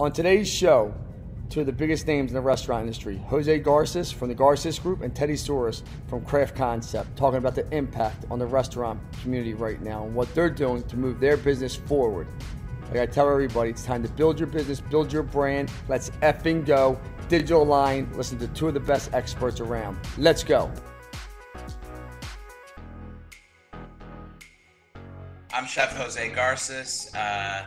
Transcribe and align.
On 0.00 0.12
today's 0.12 0.48
show, 0.48 0.94
two 1.50 1.58
of 1.58 1.66
the 1.66 1.72
biggest 1.72 2.06
names 2.06 2.30
in 2.30 2.34
the 2.36 2.40
restaurant 2.40 2.82
industry, 2.82 3.20
Jose 3.26 3.58
Garces 3.58 4.12
from 4.12 4.28
the 4.28 4.34
Garces 4.34 4.78
Group 4.78 5.02
and 5.02 5.12
Teddy 5.12 5.32
Sourias 5.32 5.82
from 6.06 6.24
Craft 6.24 6.54
Concept, 6.54 7.16
talking 7.16 7.38
about 7.38 7.56
the 7.56 7.68
impact 7.74 8.24
on 8.30 8.38
the 8.38 8.46
restaurant 8.46 9.00
community 9.22 9.54
right 9.54 9.82
now 9.82 10.04
and 10.04 10.14
what 10.14 10.32
they're 10.36 10.50
doing 10.50 10.84
to 10.84 10.96
move 10.96 11.18
their 11.18 11.36
business 11.36 11.74
forward. 11.74 12.28
Like 12.92 13.00
I 13.00 13.06
tell 13.06 13.28
everybody, 13.28 13.70
it's 13.70 13.84
time 13.84 14.04
to 14.04 14.08
build 14.10 14.38
your 14.38 14.46
business, 14.46 14.80
build 14.80 15.12
your 15.12 15.24
brand. 15.24 15.68
Let's 15.88 16.10
effing 16.22 16.64
go. 16.64 16.96
Digital 17.28 17.66
Lion, 17.66 18.08
listen 18.14 18.38
to 18.38 18.46
two 18.46 18.68
of 18.68 18.74
the 18.74 18.80
best 18.80 19.12
experts 19.12 19.58
around. 19.58 19.98
Let's 20.16 20.44
go. 20.44 20.70
I'm 25.52 25.66
Chef 25.66 25.96
Jose 25.96 26.28
Garces, 26.34 27.12
uh, 27.16 27.66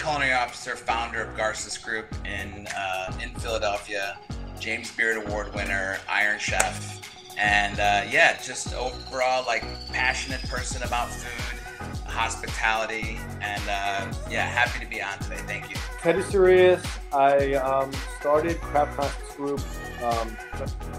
Culinary 0.00 0.32
Officer, 0.32 0.76
founder 0.76 1.22
of 1.22 1.36
Garces 1.36 1.76
Group 1.76 2.06
in 2.24 2.66
uh, 2.76 3.12
in 3.22 3.30
Philadelphia, 3.34 4.16
James 4.58 4.90
Beard 4.96 5.26
Award 5.26 5.54
winner, 5.54 5.98
Iron 6.08 6.38
Chef, 6.38 7.00
and 7.38 7.78
uh, 7.78 8.02
yeah, 8.10 8.40
just 8.42 8.74
overall 8.74 9.44
like 9.46 9.62
passionate 9.92 10.42
person 10.48 10.82
about 10.82 11.10
food, 11.10 11.60
hospitality, 12.06 13.18
and 13.42 13.62
uh, 13.68 14.10
yeah, 14.30 14.46
happy 14.46 14.82
to 14.82 14.90
be 14.90 15.02
on 15.02 15.18
today. 15.18 15.40
Thank 15.46 15.70
you. 15.70 15.76
Teddy 16.00 16.22
Sourias. 16.22 16.84
I 17.12 17.54
um, 17.54 17.92
started 18.18 18.58
Craft 18.60 18.96
Concepts 18.96 19.36
Group 19.36 19.60
um, 20.02 20.36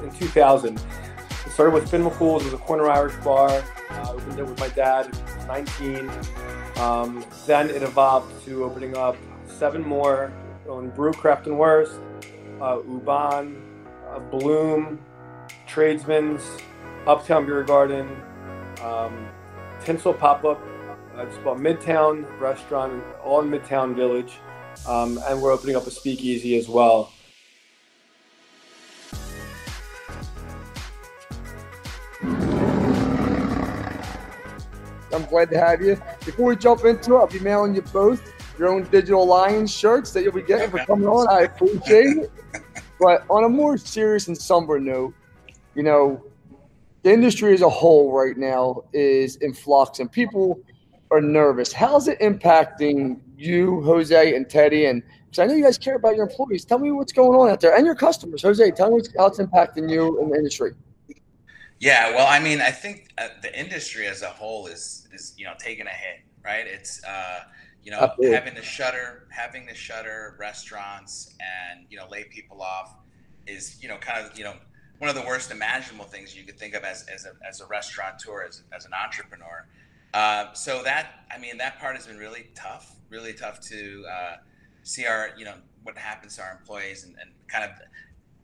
in 0.03 0.11
2000. 0.11 0.79
I 0.79 1.49
started 1.49 1.73
with 1.73 1.89
Finn 1.89 2.03
McCool's, 2.03 2.43
it 2.43 2.45
was 2.45 2.53
a 2.53 2.57
corner 2.57 2.87
Irish 2.89 3.15
bar. 3.23 3.63
I 3.89 4.09
opened 4.09 4.39
it 4.39 4.45
with 4.45 4.59
my 4.59 4.69
dad, 4.69 5.11
19. 5.47 6.09
Um, 6.81 7.23
then 7.45 7.69
it 7.69 7.83
evolved 7.83 8.43
to 8.45 8.63
opening 8.63 8.97
up 8.97 9.15
seven 9.45 9.83
more 9.83 10.33
on 10.67 10.91
Brü 10.91 11.15
Craft 11.15 11.45
and 11.45 11.59
Wurst, 11.59 11.99
uh, 12.59 12.79
U-Bahn, 12.87 13.61
uh, 14.09 14.17
Bloom, 14.17 14.99
Tradesman's, 15.67 16.41
Uptown 17.05 17.45
Beer 17.45 17.61
Garden, 17.63 18.09
um, 18.81 19.29
Tinsel 19.81 20.11
Pop 20.11 20.43
Up. 20.43 20.59
Uh, 21.15 21.27
it's 21.27 21.37
called 21.37 21.59
Midtown 21.59 22.25
Restaurant, 22.39 23.03
all 23.23 23.41
in 23.41 23.49
Midtown 23.51 23.95
Village. 23.95 24.39
Um, 24.87 25.19
and 25.27 25.39
we're 25.39 25.51
opening 25.51 25.75
up 25.75 25.85
a 25.85 25.91
speakeasy 25.91 26.57
as 26.57 26.67
well. 26.67 27.13
I'm 35.13 35.25
glad 35.29 35.51
to 35.51 35.59
have 35.59 35.81
you. 35.81 36.01
Before 36.25 36.45
we 36.45 36.55
jump 36.55 36.85
into 36.85 37.15
it, 37.15 37.17
I'll 37.17 37.27
be 37.27 37.39
mailing 37.39 37.73
you 37.73 37.81
both 37.81 38.33
your 38.59 38.69
own 38.69 38.83
digital 38.83 39.25
Lions 39.25 39.73
shirts 39.73 40.11
that 40.11 40.23
you'll 40.23 40.33
be 40.33 40.43
getting 40.43 40.69
for 40.69 40.77
coming 40.85 41.07
on. 41.07 41.27
I 41.27 41.41
appreciate 41.41 42.17
it. 42.17 42.31
But 42.99 43.25
on 43.29 43.43
a 43.43 43.49
more 43.49 43.77
serious 43.77 44.27
and 44.27 44.37
somber 44.37 44.79
note, 44.79 45.15
you 45.73 45.81
know, 45.81 46.23
the 47.01 47.11
industry 47.11 47.53
as 47.55 47.63
a 47.63 47.69
whole 47.69 48.11
right 48.13 48.37
now 48.37 48.83
is 48.93 49.37
in 49.37 49.53
flux 49.53 49.99
and 49.99 50.11
people 50.11 50.59
are 51.09 51.21
nervous. 51.21 51.73
How's 51.73 52.07
it 52.07 52.19
impacting 52.19 53.19
you, 53.35 53.81
Jose, 53.81 54.35
and 54.35 54.47
Teddy? 54.47 54.85
And 54.85 55.01
because 55.25 55.39
I 55.39 55.45
know 55.47 55.55
you 55.55 55.63
guys 55.63 55.79
care 55.79 55.95
about 55.95 56.15
your 56.15 56.27
employees, 56.27 56.63
tell 56.63 56.77
me 56.77 56.91
what's 56.91 57.13
going 57.13 57.39
on 57.39 57.49
out 57.49 57.61
there 57.61 57.75
and 57.75 57.85
your 57.85 57.95
customers. 57.95 58.43
Jose, 58.43 58.69
tell 58.71 58.91
me 58.91 59.01
how 59.17 59.25
it's 59.25 59.39
impacting 59.39 59.89
you 59.89 60.21
in 60.21 60.29
the 60.29 60.35
industry. 60.35 60.73
Yeah, 61.81 62.13
well, 62.13 62.27
I 62.27 62.39
mean, 62.39 62.61
I 62.61 62.69
think 62.69 63.09
uh, 63.17 63.29
the 63.41 63.59
industry 63.59 64.05
as 64.05 64.21
a 64.21 64.27
whole 64.27 64.67
is 64.67 65.07
is 65.11 65.33
you 65.35 65.45
know 65.45 65.53
taking 65.57 65.87
a 65.87 65.89
hit, 65.89 66.19
right? 66.45 66.67
It's 66.67 67.03
uh, 67.03 67.39
you 67.83 67.89
know 67.89 67.97
Absolutely. 68.01 68.35
having 68.35 68.53
to 68.53 68.61
shutter, 68.61 69.27
having 69.29 69.65
to 69.65 69.73
shutter 69.73 70.35
restaurants 70.39 71.35
and 71.39 71.87
you 71.89 71.97
know 71.97 72.05
lay 72.07 72.25
people 72.25 72.61
off 72.61 72.93
is 73.47 73.81
you 73.81 73.89
know 73.89 73.97
kind 73.97 74.23
of 74.23 74.37
you 74.37 74.43
know 74.43 74.53
one 74.99 75.09
of 75.09 75.15
the 75.15 75.23
worst 75.23 75.49
imaginable 75.49 76.05
things 76.05 76.37
you 76.37 76.43
could 76.43 76.59
think 76.59 76.75
of 76.75 76.83
as 76.83 77.03
as 77.11 77.25
a, 77.25 77.31
as 77.49 77.61
a 77.61 77.65
restaurateur, 77.65 78.43
as, 78.47 78.61
as 78.71 78.85
an 78.85 78.91
entrepreneur. 78.93 79.65
Uh, 80.13 80.53
so 80.53 80.83
that 80.83 81.25
I 81.35 81.39
mean 81.39 81.57
that 81.57 81.79
part 81.79 81.95
has 81.95 82.05
been 82.05 82.19
really 82.19 82.51
tough, 82.53 82.95
really 83.09 83.33
tough 83.33 83.59
to 83.69 84.05
uh, 84.07 84.35
see 84.83 85.07
our 85.07 85.29
you 85.35 85.45
know 85.45 85.55
what 85.81 85.97
happens 85.97 86.35
to 86.35 86.43
our 86.43 86.51
employees 86.51 87.05
and, 87.05 87.15
and 87.19 87.31
kind 87.47 87.63
of 87.63 87.71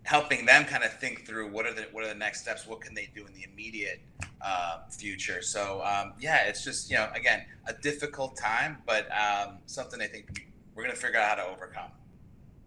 helping 0.07 0.45
them 0.45 0.63
kind 0.63 0.85
of 0.85 0.93
think 0.99 1.25
through 1.25 1.51
what 1.51 1.65
are 1.65 1.73
the 1.73 1.85
what 1.91 2.01
are 2.01 2.07
the 2.07 2.15
next 2.15 2.39
steps 2.39 2.65
what 2.65 2.79
can 2.79 2.95
they 2.95 3.09
do 3.13 3.25
in 3.25 3.33
the 3.33 3.43
immediate 3.43 3.99
uh, 4.41 4.79
future. 4.89 5.41
So 5.41 5.81
um, 5.83 6.13
yeah 6.17 6.45
it's 6.45 6.63
just 6.63 6.89
you 6.89 6.95
know 6.95 7.09
again 7.13 7.43
a 7.67 7.73
difficult 7.73 8.37
time 8.37 8.77
but 8.85 9.07
um, 9.11 9.57
something 9.65 10.01
i 10.01 10.07
think 10.07 10.47
we're 10.73 10.83
going 10.83 10.95
to 10.95 11.01
figure 11.01 11.19
out 11.19 11.37
how 11.37 11.43
to 11.43 11.49
overcome. 11.51 11.91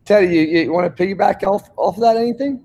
Teddy 0.05 0.37
you, 0.37 0.43
you 0.43 0.73
want 0.73 0.95
to 0.95 1.03
piggyback 1.03 1.43
off 1.43 1.71
off 1.79 1.97
of 1.97 2.03
that 2.03 2.19
anything? 2.19 2.63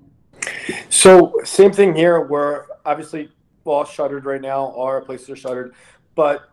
So 0.90 1.32
same 1.42 1.72
thing 1.72 1.94
here 1.96 2.20
we're 2.20 2.66
obviously 2.84 3.30
all 3.64 3.86
shuttered 3.86 4.26
right 4.26 4.42
now 4.42 4.74
our 4.76 5.00
places 5.00 5.30
are 5.30 5.36
shuttered 5.36 5.74
but 6.14 6.50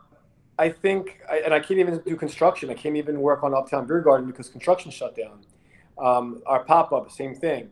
i 0.57 0.69
think 0.69 1.19
and 1.29 1.53
i 1.53 1.59
can't 1.59 1.79
even 1.81 1.99
do 2.05 2.15
construction. 2.15 2.69
I 2.69 2.73
can't 2.73 2.95
even 2.95 3.19
work 3.19 3.43
on 3.43 3.53
uptown 3.53 3.85
beer 3.85 3.99
garden 3.99 4.27
because 4.27 4.47
construction 4.47 4.91
shut 4.91 5.13
down. 5.13 5.45
Um, 5.97 6.41
our 6.45 6.63
pop-up 6.63 7.11
same 7.11 7.35
thing 7.35 7.69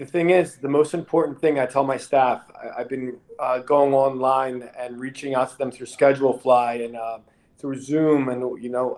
the 0.00 0.06
thing 0.06 0.30
is, 0.30 0.56
the 0.56 0.68
most 0.68 0.94
important 0.94 1.38
thing 1.38 1.58
I 1.58 1.66
tell 1.66 1.84
my 1.84 1.98
staff, 1.98 2.50
I, 2.58 2.78
have 2.78 2.88
been 2.88 3.18
uh, 3.38 3.58
going 3.58 3.92
online 3.92 4.70
and 4.78 4.98
reaching 4.98 5.34
out 5.34 5.50
to 5.50 5.58
them 5.58 5.70
through 5.70 5.88
Schedulefly 5.88 6.86
and 6.86 6.96
uh, 6.96 7.18
through 7.58 7.78
Zoom, 7.82 8.30
and 8.30 8.62
you 8.62 8.70
know, 8.70 8.96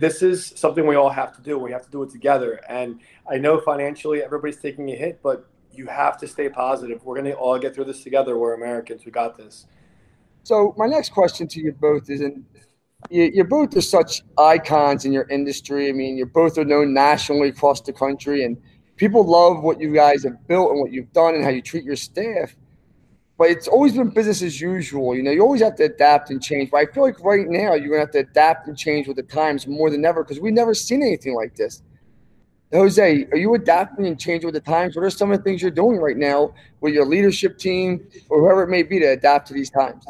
this 0.00 0.22
is 0.22 0.52
something 0.56 0.88
we 0.88 0.96
all 0.96 1.08
have 1.08 1.36
to 1.36 1.40
do. 1.40 1.56
We 1.56 1.70
have 1.70 1.84
to 1.84 1.90
do 1.90 2.02
it 2.02 2.10
together. 2.10 2.60
And 2.68 2.98
I 3.30 3.38
know 3.38 3.60
financially 3.60 4.24
everybody's 4.24 4.56
taking 4.56 4.90
a 4.90 4.96
hit, 4.96 5.20
but 5.22 5.48
you 5.70 5.86
have 5.86 6.18
to 6.18 6.26
stay 6.26 6.48
positive. 6.48 7.04
We're 7.04 7.14
going 7.14 7.30
to 7.30 7.38
all 7.38 7.56
get 7.60 7.72
through 7.72 7.84
this 7.84 8.02
together. 8.02 8.36
We're 8.36 8.54
Americans. 8.54 9.04
We 9.04 9.12
got 9.12 9.38
this. 9.38 9.66
So 10.42 10.74
my 10.76 10.86
next 10.86 11.10
question 11.10 11.46
to 11.46 11.60
you 11.60 11.70
both 11.70 12.10
is, 12.10 12.20
you, 13.08 13.30
you 13.32 13.44
both 13.44 13.76
are 13.76 13.80
such 13.80 14.22
icons 14.36 15.04
in 15.04 15.12
your 15.12 15.28
industry. 15.30 15.88
I 15.88 15.92
mean, 15.92 16.16
you 16.16 16.26
both 16.26 16.58
are 16.58 16.64
known 16.64 16.92
nationally 16.92 17.50
across 17.50 17.80
the 17.82 17.92
country, 17.92 18.42
and 18.42 18.60
people 19.04 19.26
love 19.26 19.62
what 19.62 19.78
you 19.78 19.92
guys 19.92 20.24
have 20.24 20.46
built 20.48 20.70
and 20.70 20.80
what 20.80 20.90
you've 20.90 21.12
done 21.12 21.34
and 21.34 21.44
how 21.44 21.50
you 21.50 21.60
treat 21.60 21.84
your 21.84 21.96
staff. 21.96 22.56
But 23.36 23.50
it's 23.50 23.68
always 23.68 23.92
been 23.92 24.08
business 24.08 24.40
as 24.40 24.58
usual. 24.58 25.14
You 25.14 25.22
know, 25.22 25.30
you 25.30 25.42
always 25.42 25.60
have 25.60 25.76
to 25.76 25.84
adapt 25.84 26.30
and 26.30 26.42
change. 26.42 26.70
But 26.70 26.78
I 26.78 26.86
feel 26.86 27.02
like 27.02 27.20
right 27.20 27.46
now 27.46 27.74
you're 27.74 27.90
gonna 27.90 28.00
have 28.00 28.12
to 28.12 28.20
adapt 28.20 28.66
and 28.66 28.78
change 28.78 29.06
with 29.06 29.16
the 29.16 29.22
times 29.22 29.66
more 29.66 29.90
than 29.90 30.06
ever 30.06 30.24
because 30.24 30.40
we've 30.40 30.54
never 30.54 30.72
seen 30.72 31.02
anything 31.02 31.34
like 31.34 31.54
this. 31.54 31.82
Jose, 32.72 33.26
are 33.30 33.36
you 33.36 33.54
adapting 33.54 34.06
and 34.06 34.18
changing 34.18 34.46
with 34.46 34.54
the 34.54 34.60
times? 34.60 34.96
What 34.96 35.04
are 35.04 35.10
some 35.10 35.30
of 35.30 35.38
the 35.38 35.44
things 35.44 35.60
you're 35.60 35.70
doing 35.70 35.98
right 35.98 36.16
now 36.16 36.54
with 36.80 36.94
your 36.94 37.04
leadership 37.04 37.58
team 37.58 38.06
or 38.30 38.40
whoever 38.40 38.62
it 38.62 38.68
may 38.68 38.82
be 38.82 38.98
to 39.00 39.06
adapt 39.06 39.48
to 39.48 39.54
these 39.54 39.70
times? 39.70 40.06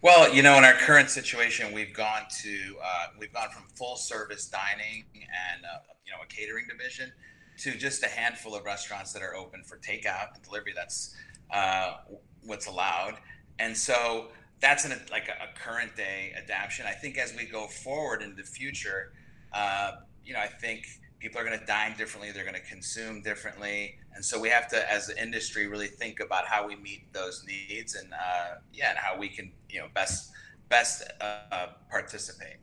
Well, 0.00 0.32
you 0.32 0.42
know, 0.42 0.56
in 0.58 0.64
our 0.64 0.74
current 0.74 1.10
situation, 1.10 1.72
we've 1.72 1.92
gone 1.92 2.22
to 2.42 2.76
uh, 2.84 3.06
we've 3.18 3.32
gone 3.32 3.48
from 3.50 3.64
full 3.74 3.96
service 3.96 4.46
dining 4.46 5.06
and 5.16 5.64
uh, 5.64 5.78
you 6.06 6.12
know 6.12 6.18
a 6.22 6.26
catering 6.26 6.66
division 6.68 7.10
to 7.58 7.76
just 7.76 8.02
a 8.02 8.08
handful 8.08 8.54
of 8.54 8.64
restaurants 8.64 9.12
that 9.12 9.22
are 9.22 9.34
open 9.34 9.62
for 9.62 9.78
takeout 9.78 10.34
and 10.34 10.42
delivery. 10.42 10.72
That's 10.74 11.14
uh, 11.52 11.98
what's 12.44 12.66
allowed, 12.66 13.18
and 13.58 13.76
so 13.76 14.28
that's 14.60 14.84
an, 14.84 14.92
like 15.10 15.28
a, 15.28 15.44
a, 15.44 15.58
current 15.58 15.94
day 15.94 16.32
adaptation. 16.36 16.86
I 16.86 16.92
think 16.92 17.18
as 17.18 17.34
we 17.36 17.44
go 17.44 17.66
forward 17.66 18.22
in 18.22 18.34
the 18.34 18.42
future, 18.42 19.12
uh, 19.52 19.92
you 20.24 20.32
know, 20.32 20.40
I 20.40 20.46
think 20.46 20.86
people 21.18 21.40
are 21.40 21.44
going 21.44 21.58
to 21.58 21.66
dine 21.66 21.96
differently. 21.96 22.32
They're 22.32 22.44
going 22.44 22.54
to 22.54 22.68
consume 22.68 23.22
differently, 23.22 23.98
and 24.14 24.24
so 24.24 24.40
we 24.40 24.48
have 24.48 24.68
to, 24.68 24.92
as 24.92 25.08
an 25.08 25.18
industry, 25.18 25.66
really 25.66 25.88
think 25.88 26.20
about 26.20 26.46
how 26.46 26.66
we 26.66 26.76
meet 26.76 27.12
those 27.12 27.44
needs 27.46 27.94
and 27.94 28.12
uh, 28.12 28.56
yeah, 28.72 28.90
and 28.90 28.98
how 28.98 29.18
we 29.18 29.28
can 29.28 29.52
you 29.70 29.80
know 29.80 29.86
best 29.94 30.32
best 30.68 31.02
uh, 31.20 31.66
participate. 31.90 32.56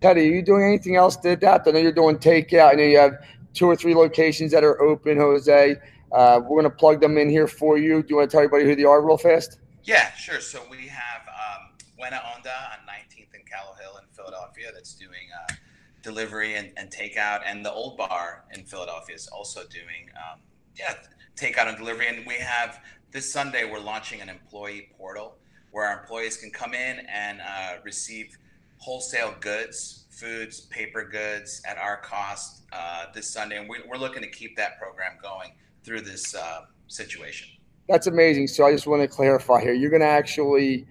Teddy, 0.00 0.28
are 0.28 0.34
you 0.36 0.42
doing 0.42 0.62
anything 0.62 0.94
else 0.94 1.16
to 1.16 1.30
adapt? 1.30 1.66
I 1.66 1.72
know 1.72 1.80
you're 1.80 1.90
doing 1.90 2.18
takeout. 2.18 2.72
I 2.72 2.74
know 2.74 2.84
you 2.84 2.98
have 2.98 3.18
two 3.54 3.66
or 3.66 3.76
three 3.76 3.94
locations 3.94 4.52
that 4.52 4.64
are 4.64 4.80
open, 4.80 5.16
Jose. 5.18 5.76
Uh, 6.12 6.40
we're 6.42 6.60
going 6.60 6.64
to 6.64 6.70
plug 6.70 7.00
them 7.00 7.18
in 7.18 7.28
here 7.28 7.46
for 7.46 7.76
you. 7.76 8.02
Do 8.02 8.08
you 8.10 8.16
want 8.16 8.30
to 8.30 8.34
tell 8.34 8.44
everybody 8.44 8.64
who 8.64 8.74
they 8.74 8.84
are 8.84 9.04
real 9.04 9.18
fast? 9.18 9.58
Yeah, 9.84 10.12
sure. 10.14 10.40
So 10.40 10.62
we 10.70 10.86
have 10.88 11.22
um, 11.28 11.70
Buena 11.96 12.16
Onda 12.16 12.72
on 12.72 12.86
19th 12.86 13.34
and 13.34 13.44
Callowhill 13.44 14.02
in 14.02 14.08
Philadelphia 14.12 14.70
that's 14.72 14.94
doing 14.94 15.28
uh, 15.34 15.54
delivery 16.02 16.54
and, 16.54 16.70
and, 16.76 16.90
takeout. 16.90 17.42
And 17.44 17.64
the 17.64 17.72
Olde 17.72 17.98
Bar 17.98 18.44
in 18.54 18.64
Philadelphia 18.64 19.14
is 19.14 19.28
also 19.28 19.62
doing, 19.68 20.08
um, 20.16 20.40
yeah, 20.76 20.94
takeout 21.36 21.68
and 21.68 21.76
delivery. 21.76 22.08
And 22.08 22.26
we 22.26 22.34
have 22.34 22.80
this 23.10 23.30
Sunday, 23.32 23.70
we're 23.70 23.80
launching 23.80 24.20
an 24.20 24.28
employee 24.28 24.90
portal 24.96 25.36
where 25.70 25.86
our 25.86 26.00
employees 26.00 26.36
can 26.36 26.50
come 26.50 26.74
in 26.74 27.06
and 27.12 27.40
uh, 27.40 27.74
receive 27.84 28.36
wholesale 28.78 29.34
goods 29.40 30.06
foods, 30.18 30.62
paper 30.62 31.04
goods 31.04 31.62
at 31.66 31.78
our 31.78 31.98
cost 31.98 32.62
uh, 32.72 33.06
this 33.14 33.30
Sunday, 33.30 33.58
and 33.58 33.68
we, 33.68 33.78
are 33.90 33.98
looking 33.98 34.22
to 34.22 34.30
keep 34.30 34.56
that 34.56 34.78
program 34.78 35.12
going 35.22 35.52
through 35.84 36.00
this 36.00 36.34
uh, 36.34 36.62
situation. 36.88 37.48
That's 37.88 38.06
amazing. 38.06 38.48
So 38.48 38.66
I 38.66 38.72
just 38.72 38.86
want 38.86 39.02
to 39.02 39.08
clarify 39.08 39.62
here: 39.62 39.72
you're 39.72 39.90
going 39.90 40.02
to 40.02 40.06
actually 40.06 40.86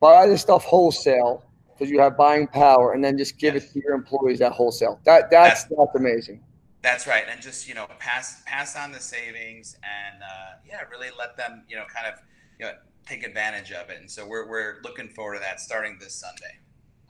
buy 0.00 0.26
the 0.26 0.36
stuff 0.36 0.64
wholesale, 0.64 1.44
because 1.76 1.90
you 1.90 2.00
have 2.00 2.16
buying 2.16 2.46
power, 2.46 2.92
and 2.92 3.02
then 3.02 3.16
just 3.16 3.38
give 3.38 3.54
yes. 3.54 3.64
it 3.64 3.72
to 3.74 3.80
your 3.80 3.94
employees 3.94 4.40
at 4.40 4.52
wholesale. 4.52 5.00
That 5.04 5.30
that's 5.30 5.64
that's, 5.64 5.76
that's 5.76 5.94
amazing. 5.94 6.42
That's 6.82 7.06
right, 7.06 7.24
and 7.30 7.40
just 7.40 7.68
you 7.68 7.74
know 7.74 7.86
pass 7.98 8.42
pass 8.46 8.76
on 8.76 8.92
the 8.92 9.00
savings, 9.00 9.76
and 9.82 10.22
uh, 10.22 10.58
yeah, 10.66 10.82
really 10.90 11.08
let 11.18 11.36
them 11.36 11.64
you 11.68 11.76
know 11.76 11.84
kind 11.94 12.06
of 12.06 12.20
you 12.58 12.66
know 12.66 12.72
take 13.06 13.24
advantage 13.24 13.72
of 13.72 13.90
it. 13.90 14.00
And 14.00 14.10
so 14.10 14.26
we're 14.26 14.48
we're 14.48 14.76
looking 14.82 15.08
forward 15.08 15.34
to 15.34 15.40
that 15.40 15.60
starting 15.60 15.98
this 16.00 16.14
Sunday. 16.14 16.58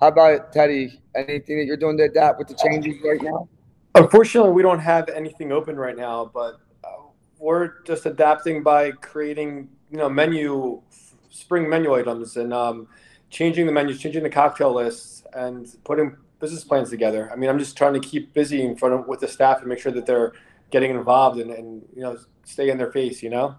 How 0.00 0.08
about 0.08 0.52
Teddy? 0.52 1.00
Anything 1.14 1.58
that 1.58 1.64
you're 1.64 1.76
doing 1.76 1.96
to 1.96 2.04
adapt 2.04 2.38
with 2.38 2.48
the 2.48 2.54
changes 2.54 2.96
right 3.02 3.22
now? 3.22 3.48
Unfortunately, 3.94 4.52
we 4.52 4.62
don't 4.62 4.78
have 4.78 5.08
anything 5.08 5.52
open 5.52 5.76
right 5.76 5.96
now, 5.96 6.31
but 6.34 6.60
uh, 6.84 7.08
we're 7.38 7.82
just 7.84 8.04
adapting 8.04 8.62
by 8.62 8.90
creating 8.90 9.69
you 9.90 9.96
know 9.96 10.08
menu 10.08 10.82
spring 11.31 11.69
menu 11.69 11.94
items 11.94 12.37
and 12.37 12.52
um, 12.52 12.88
changing 13.31 13.64
the 13.64 13.72
menus, 13.72 13.98
changing 13.98 14.22
the 14.22 14.31
cocktail 14.31 14.75
lists, 14.75 15.25
and 15.32 15.76
putting 15.84 16.14
business 16.40 16.62
plans 16.62 16.90
together. 16.90 17.31
I 17.32 17.37
mean, 17.37 17.48
I'm 17.48 17.58
just 17.58 17.76
trying 17.76 17.94
to 17.94 18.00
keep 18.00 18.34
busy 18.34 18.62
in 18.62 18.76
front 18.76 18.94
of 18.94 19.06
with 19.06 19.20
the 19.20 19.28
staff 19.28 19.60
and 19.60 19.69
make 19.69 19.78
sure 19.78 19.93
that 19.93 20.04
they're 20.04 20.34
getting 20.70 20.90
involved 20.90 21.40
and, 21.40 21.50
and 21.50 21.82
you 21.94 22.02
know 22.02 22.19
stay 22.44 22.69
in 22.69 22.76
their 22.76 22.93
face. 22.93 23.22
You 23.22 23.31
know. 23.31 23.56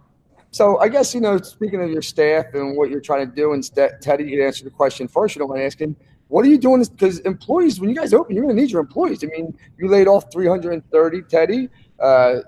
So 0.52 0.78
I 0.78 0.88
guess 0.88 1.16
you 1.16 1.22
know, 1.22 1.40
speaking 1.40 1.82
of 1.82 1.90
your 1.90 2.04
staff 2.04 2.54
and 2.54 2.78
what 2.78 2.92
you're 2.92 3.02
trying 3.02 3.28
to 3.28 3.36
do, 3.36 3.54
and 3.54 3.68
Teddy, 4.02 4.26
you 4.26 4.38
can 4.38 4.46
answer 4.46 4.64
the 4.64 4.70
question 4.70 5.08
first. 5.08 5.36
You 5.36 5.40
don't 5.40 5.50
mind 5.50 5.64
asking. 5.64 5.96
What 6.28 6.46
are 6.46 6.50
you 6.50 6.58
doing? 6.58 6.84
Because 6.84 7.20
employees, 7.20 7.80
when 7.80 7.90
you 7.90 7.96
guys 7.96 8.14
open, 8.14 8.36
you're 8.36 8.44
going 8.44 8.56
to 8.56 8.62
need 8.62 8.72
your 8.72 8.82
employees. 8.82 9.24
I 9.24 9.28
mean, 9.28 9.58
you 9.78 9.88
laid 9.88 10.08
off 10.08 10.32
330, 10.32 11.22
Teddy. 11.24 11.70
Uh, 12.00 12.40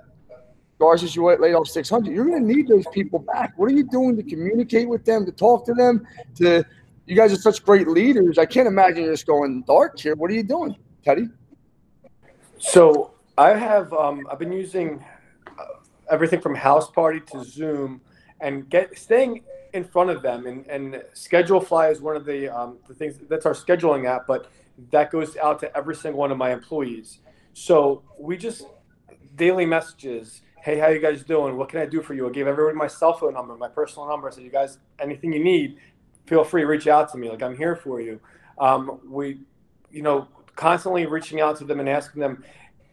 Garces, 0.80 1.16
you 1.16 1.26
laid 1.26 1.54
off 1.54 1.68
600. 1.68 2.14
You're 2.14 2.26
going 2.26 2.42
to 2.42 2.54
need 2.56 2.68
those 2.68 2.86
people 2.94 3.20
back. 3.20 3.54
What 3.58 3.70
are 3.70 3.74
you 3.74 3.84
doing 3.84 4.16
to 4.16 4.24
communicate 4.24 4.88
with 4.88 5.04
them, 5.04 5.26
to 5.26 5.32
talk 5.32 5.66
to 5.66 5.74
them, 5.74 6.08
to 6.36 6.64
you 7.06 7.16
guys 7.16 7.34
are 7.34 7.38
such 7.38 7.64
great 7.64 7.88
leaders. 7.88 8.38
I 8.38 8.46
can't 8.46 8.68
imagine 8.68 9.04
you're 9.04 9.14
just 9.14 9.26
going 9.26 9.64
dark 9.64 10.00
here. 10.00 10.16
What 10.16 10.32
are 10.32 10.36
you 10.36 10.44
doing, 10.44 10.78
Teddy? 11.04 11.28
So 12.60 13.16
I 13.38 13.50
have 13.50 13.92
um, 13.94 14.28
I've 14.32 14.40
been 14.40 14.54
using 14.54 15.04
uh, 15.58 15.64
everything 16.10 16.40
from 16.40 16.56
Houseparty 16.56 17.26
to 17.32 17.44
Zoom, 17.44 18.00
and 18.42 18.70
get 18.70 18.98
staying 18.98 19.42
in 19.74 19.84
front 19.84 20.10
of 20.10 20.22
them. 20.22 20.48
And, 20.48 20.66
and 20.68 21.04
Schedulefly 21.14 21.92
is 21.92 22.02
one 22.02 22.16
of 22.16 22.26
the 22.26 22.50
um, 22.50 22.78
the 22.88 22.94
things 22.94 23.20
that's 23.30 23.46
our 23.46 23.54
scheduling 23.54 24.08
app, 24.08 24.28
but 24.28 24.50
that 24.92 25.12
goes 25.12 25.38
out 25.38 25.60
to 25.60 25.76
every 25.78 25.96
single 25.96 26.20
one 26.20 26.32
of 26.32 26.38
my 26.38 26.52
employees. 26.52 27.20
So 27.54 28.04
we 28.18 28.38
just 28.38 28.66
daily 29.36 29.66
messages. 29.66 30.42
Hey, 30.62 30.78
how 30.78 30.88
you 30.90 31.00
guys 31.00 31.24
doing? 31.24 31.58
What 31.58 31.70
can 31.70 31.80
I 31.80 31.86
do 31.86 32.02
for 32.02 32.14
you? 32.14 32.28
I 32.28 32.32
gave 32.32 32.48
everybody 32.48 32.78
my 32.78 32.88
cell 32.88 33.14
phone 33.14 33.34
number, 33.34 33.56
my 33.56 33.70
personal 33.70 34.08
number. 34.08 34.28
I 34.28 34.32
said, 34.32 34.44
you 34.44 34.50
guys, 34.50 34.78
anything 35.00 35.32
you 35.32 35.44
need, 35.44 35.78
feel 36.26 36.44
free 36.44 36.64
reach 36.64 36.88
out 36.88 37.12
to 37.12 37.18
me. 37.18 37.30
Like 37.30 37.42
I'm 37.42 37.58
here 37.58 37.76
for 37.76 38.02
you. 38.02 38.20
Um, 38.58 39.00
we, 39.10 39.40
you 39.92 40.02
know, 40.02 40.28
constantly 40.56 41.06
reaching 41.06 41.40
out 41.40 41.58
to 41.58 41.66
them 41.66 41.80
and 41.80 41.88
asking 41.88 42.22
them, 42.22 42.44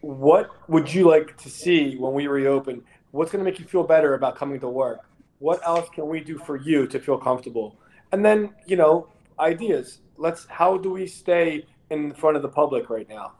what 0.00 0.50
would 0.68 0.92
you 0.92 1.08
like 1.08 1.36
to 1.38 1.50
see 1.50 1.96
when 1.96 2.12
we 2.12 2.28
reopen? 2.28 2.84
What's 3.10 3.32
going 3.32 3.44
to 3.44 3.50
make 3.50 3.58
you 3.58 3.66
feel 3.66 3.82
better 3.82 4.14
about 4.14 4.36
coming 4.36 4.60
to 4.60 4.68
work? 4.68 5.00
What 5.38 5.60
else 5.66 5.88
can 5.94 6.08
we 6.08 6.20
do 6.20 6.38
for 6.38 6.56
you 6.56 6.86
to 6.86 6.98
feel 6.98 7.18
comfortable? 7.18 7.78
And 8.12 8.24
then, 8.24 8.54
you 8.66 8.76
know, 8.76 9.08
ideas. 9.38 10.00
Let's. 10.16 10.46
How 10.46 10.78
do 10.78 10.90
we 10.90 11.06
stay 11.06 11.66
in 11.90 12.14
front 12.14 12.36
of 12.36 12.42
the 12.42 12.48
public 12.48 12.88
right 12.88 13.08
now? 13.08 13.32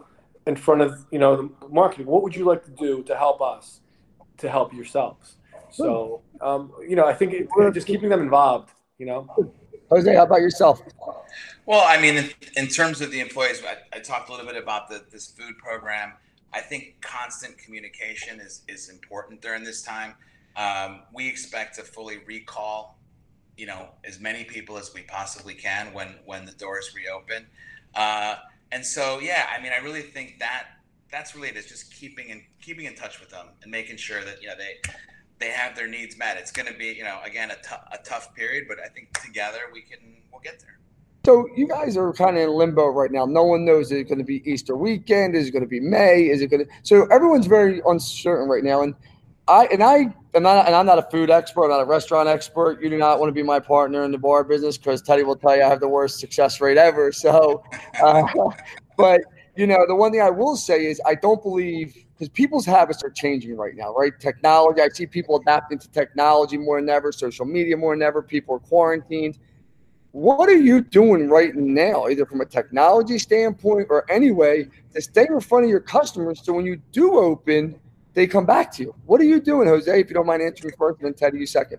In 0.47 0.57
front 0.57 0.83
of 0.83 1.07
you 1.11 1.19
know 1.19 1.37
the 1.37 1.69
marketing. 1.69 2.07
What 2.07 2.23
would 2.23 2.37
you 2.37 2.45
like 2.45 2.65
to 2.65 2.71
do 2.71 3.03
to 3.05 3.17
help 3.17 3.41
us? 3.41 3.81
To 4.39 4.51
help 4.51 4.75
yourselves. 4.75 5.37
So, 5.71 6.23
um, 6.41 6.73
you 6.87 6.95
know, 6.95 7.07
I 7.07 7.15
think 7.15 7.33
it, 7.33 7.49
just 7.73 7.87
keeping 7.87 8.09
them 8.09 8.21
involved. 8.21 8.71
You 8.99 9.07
know. 9.07 9.55
Jose, 9.91 10.15
how 10.15 10.25
about 10.25 10.41
yourself? 10.41 10.83
Well, 11.65 11.85
I 11.87 12.01
mean, 12.01 12.17
in, 12.17 12.31
in 12.57 12.67
terms 12.67 13.01
of 13.01 13.11
the 13.11 13.21
employees, 13.21 13.63
I, 13.65 13.97
I, 13.97 14.01
talked 14.01 14.29
a 14.29 14.33
little 14.33 14.47
bit 14.47 14.61
about 14.61 14.89
the, 14.89 15.05
this 15.11 15.29
food 15.29 15.57
program. 15.59 16.13
I 16.53 16.61
think 16.61 16.97
constant 17.01 17.57
communication 17.59 18.41
is, 18.41 18.63
is 18.69 18.89
important 18.89 19.43
during 19.43 19.63
this 19.63 19.83
time. 19.83 20.15
Um, 20.57 21.03
we 21.13 21.29
expect 21.29 21.77
to 21.77 21.83
fully 21.83 22.19
recall, 22.27 22.99
you 23.57 23.67
know, 23.67 23.89
as 24.05 24.21
many 24.21 24.45
people 24.45 24.79
as 24.79 24.93
we 24.95 25.03
possibly 25.03 25.55
can 25.55 25.93
when 25.93 26.15
when 26.25 26.45
the 26.45 26.53
doors 26.53 26.93
reopen. 26.95 27.47
Uh, 27.95 28.37
and 28.73 28.85
so, 28.85 29.21
yeah, 29.21 29.49
I 29.57 29.63
mean, 29.63 29.73
I 29.73 29.83
really 29.83 30.03
think 30.03 30.39
that 30.41 30.67
that's 31.11 31.35
really 31.35 31.49
it 31.49 31.57
is 31.57 31.67
just 31.67 31.95
keeping 31.95 32.29
in 32.31 32.43
keeping 32.61 32.87
in 32.87 32.95
touch 32.95 33.21
with 33.21 33.31
them 33.31 33.47
and 33.63 33.71
making 33.71 33.97
sure 33.97 34.25
that 34.25 34.43
you 34.43 34.49
know 34.49 34.55
they 34.57 34.91
they 35.39 35.51
have 35.51 35.77
their 35.77 35.87
needs 35.87 36.17
met. 36.17 36.37
It's 36.39 36.51
going 36.51 36.67
to 36.67 36.75
be, 36.75 36.87
you 36.87 37.05
know, 37.05 37.19
again, 37.25 37.51
a, 37.51 37.57
t- 37.57 37.83
a 37.93 37.99
tough 37.99 38.35
period, 38.35 38.65
but 38.69 38.79
I 38.81 38.89
think 38.89 39.13
together 39.23 39.59
we 39.73 39.83
can, 39.83 39.99
we'll 40.33 40.41
get 40.41 40.61
there. 40.61 40.79
So 41.27 41.49
you 41.57 41.67
guys 41.67 41.97
are 41.97 42.13
kind 42.13 42.37
of 42.37 42.45
in 42.45 42.51
limbo 42.51 42.87
right 42.87 43.11
now. 43.11 43.27
No 43.27 43.43
one 43.43 43.65
knows 43.65 43.87
is 43.87 44.01
it 44.01 44.05
going 44.05 44.19
to 44.19 44.25
be 44.25 44.49
Easter 44.51 44.77
weekend? 44.77 45.35
Is 45.35 45.49
it 45.49 45.51
going 45.51 45.65
to 45.65 45.69
be 45.69 45.81
May? 45.81 46.29
Is 46.29 46.41
it 46.41 46.47
going 46.49 46.65
to? 46.65 46.71
So 46.85 47.07
everyone's 47.07 47.47
very 47.47 47.83
uncertain 47.87 48.49
right 48.49 48.63
now. 48.63 48.83
And 48.83 48.95
I 49.49 49.67
and 49.67 49.83
I 49.83 50.15
not 50.43 50.67
and 50.67 50.75
I'm 50.75 50.87
not 50.87 50.99
a 50.99 51.03
food 51.03 51.31
expert. 51.31 51.65
I'm 51.65 51.71
not 51.71 51.81
a 51.81 51.85
restaurant 51.85 52.29
expert. 52.29 52.83
You 52.83 52.91
do 52.91 52.99
not 52.99 53.21
want 53.21 53.29
to 53.29 53.35
be 53.35 53.43
my 53.43 53.61
partner 53.61 54.05
in 54.05 54.13
the 54.13 54.19
bar 54.19 54.45
business 54.45 54.77
because 54.77 55.03
Teddy 55.03 55.23
will 55.23 55.37
tell 55.37 55.57
you 55.57 55.63
I 55.63 55.69
have 55.69 55.81
the 55.81 55.89
worst 55.89 56.19
success 56.19 56.61
rate 56.61 56.79
ever. 56.79 57.13
So, 57.27 57.65
uh, 58.03 58.23
but 58.97 59.23
you 59.57 59.67
know, 59.67 59.85
the 59.87 59.95
one 59.95 60.13
thing 60.13 60.21
I 60.21 60.31
will 60.31 60.57
say 60.57 60.87
is 60.87 61.01
I 61.07 61.15
don't 61.15 61.43
believe 61.43 61.97
because 62.13 62.29
people's 62.31 62.65
habits 62.65 63.03
are 63.03 63.11
changing 63.11 63.57
right 63.57 63.75
now, 63.75 63.95
right? 63.95 64.13
Technology, 64.19 64.81
I 64.81 64.89
see 64.89 65.07
people 65.07 65.37
adapting 65.39 65.79
to 65.79 65.89
technology 65.91 66.57
more 66.57 66.81
than 66.81 66.89
ever, 66.89 67.13
social 67.13 67.45
media 67.45 67.77
more 67.77 67.95
than 67.95 68.03
ever, 68.03 68.23
people 68.23 68.55
are 68.57 68.61
quarantined. 68.61 69.39
What 70.13 70.49
are 70.49 70.57
you 70.57 70.81
doing 70.81 71.29
right 71.29 71.55
now, 71.55 72.07
either 72.07 72.25
from 72.25 72.41
a 72.41 72.47
technology 72.47 73.19
standpoint 73.19 73.89
or 73.91 74.11
anyway, 74.11 74.67
to 74.95 75.03
stay 75.03 75.27
in 75.29 75.41
front 75.41 75.65
of 75.65 75.71
your 75.71 75.81
customers 75.81 76.41
so 76.43 76.55
when 76.55 76.65
you 76.65 76.77
do 76.93 77.19
open, 77.19 77.79
they 78.17 78.27
come 78.27 78.47
back 78.47 78.73
to 78.73 78.83
you? 78.83 78.95
What 79.07 79.21
are 79.21 79.25
you 79.25 79.41
doing, 79.41 79.69
Jose, 79.69 80.01
if 80.01 80.09
you 80.09 80.15
don't 80.15 80.27
mind 80.27 80.43
answering 80.43 80.75
first, 80.77 80.99
and 80.99 81.07
then 81.07 81.15
Teddy, 81.15 81.39
you 81.39 81.47
second? 81.47 81.79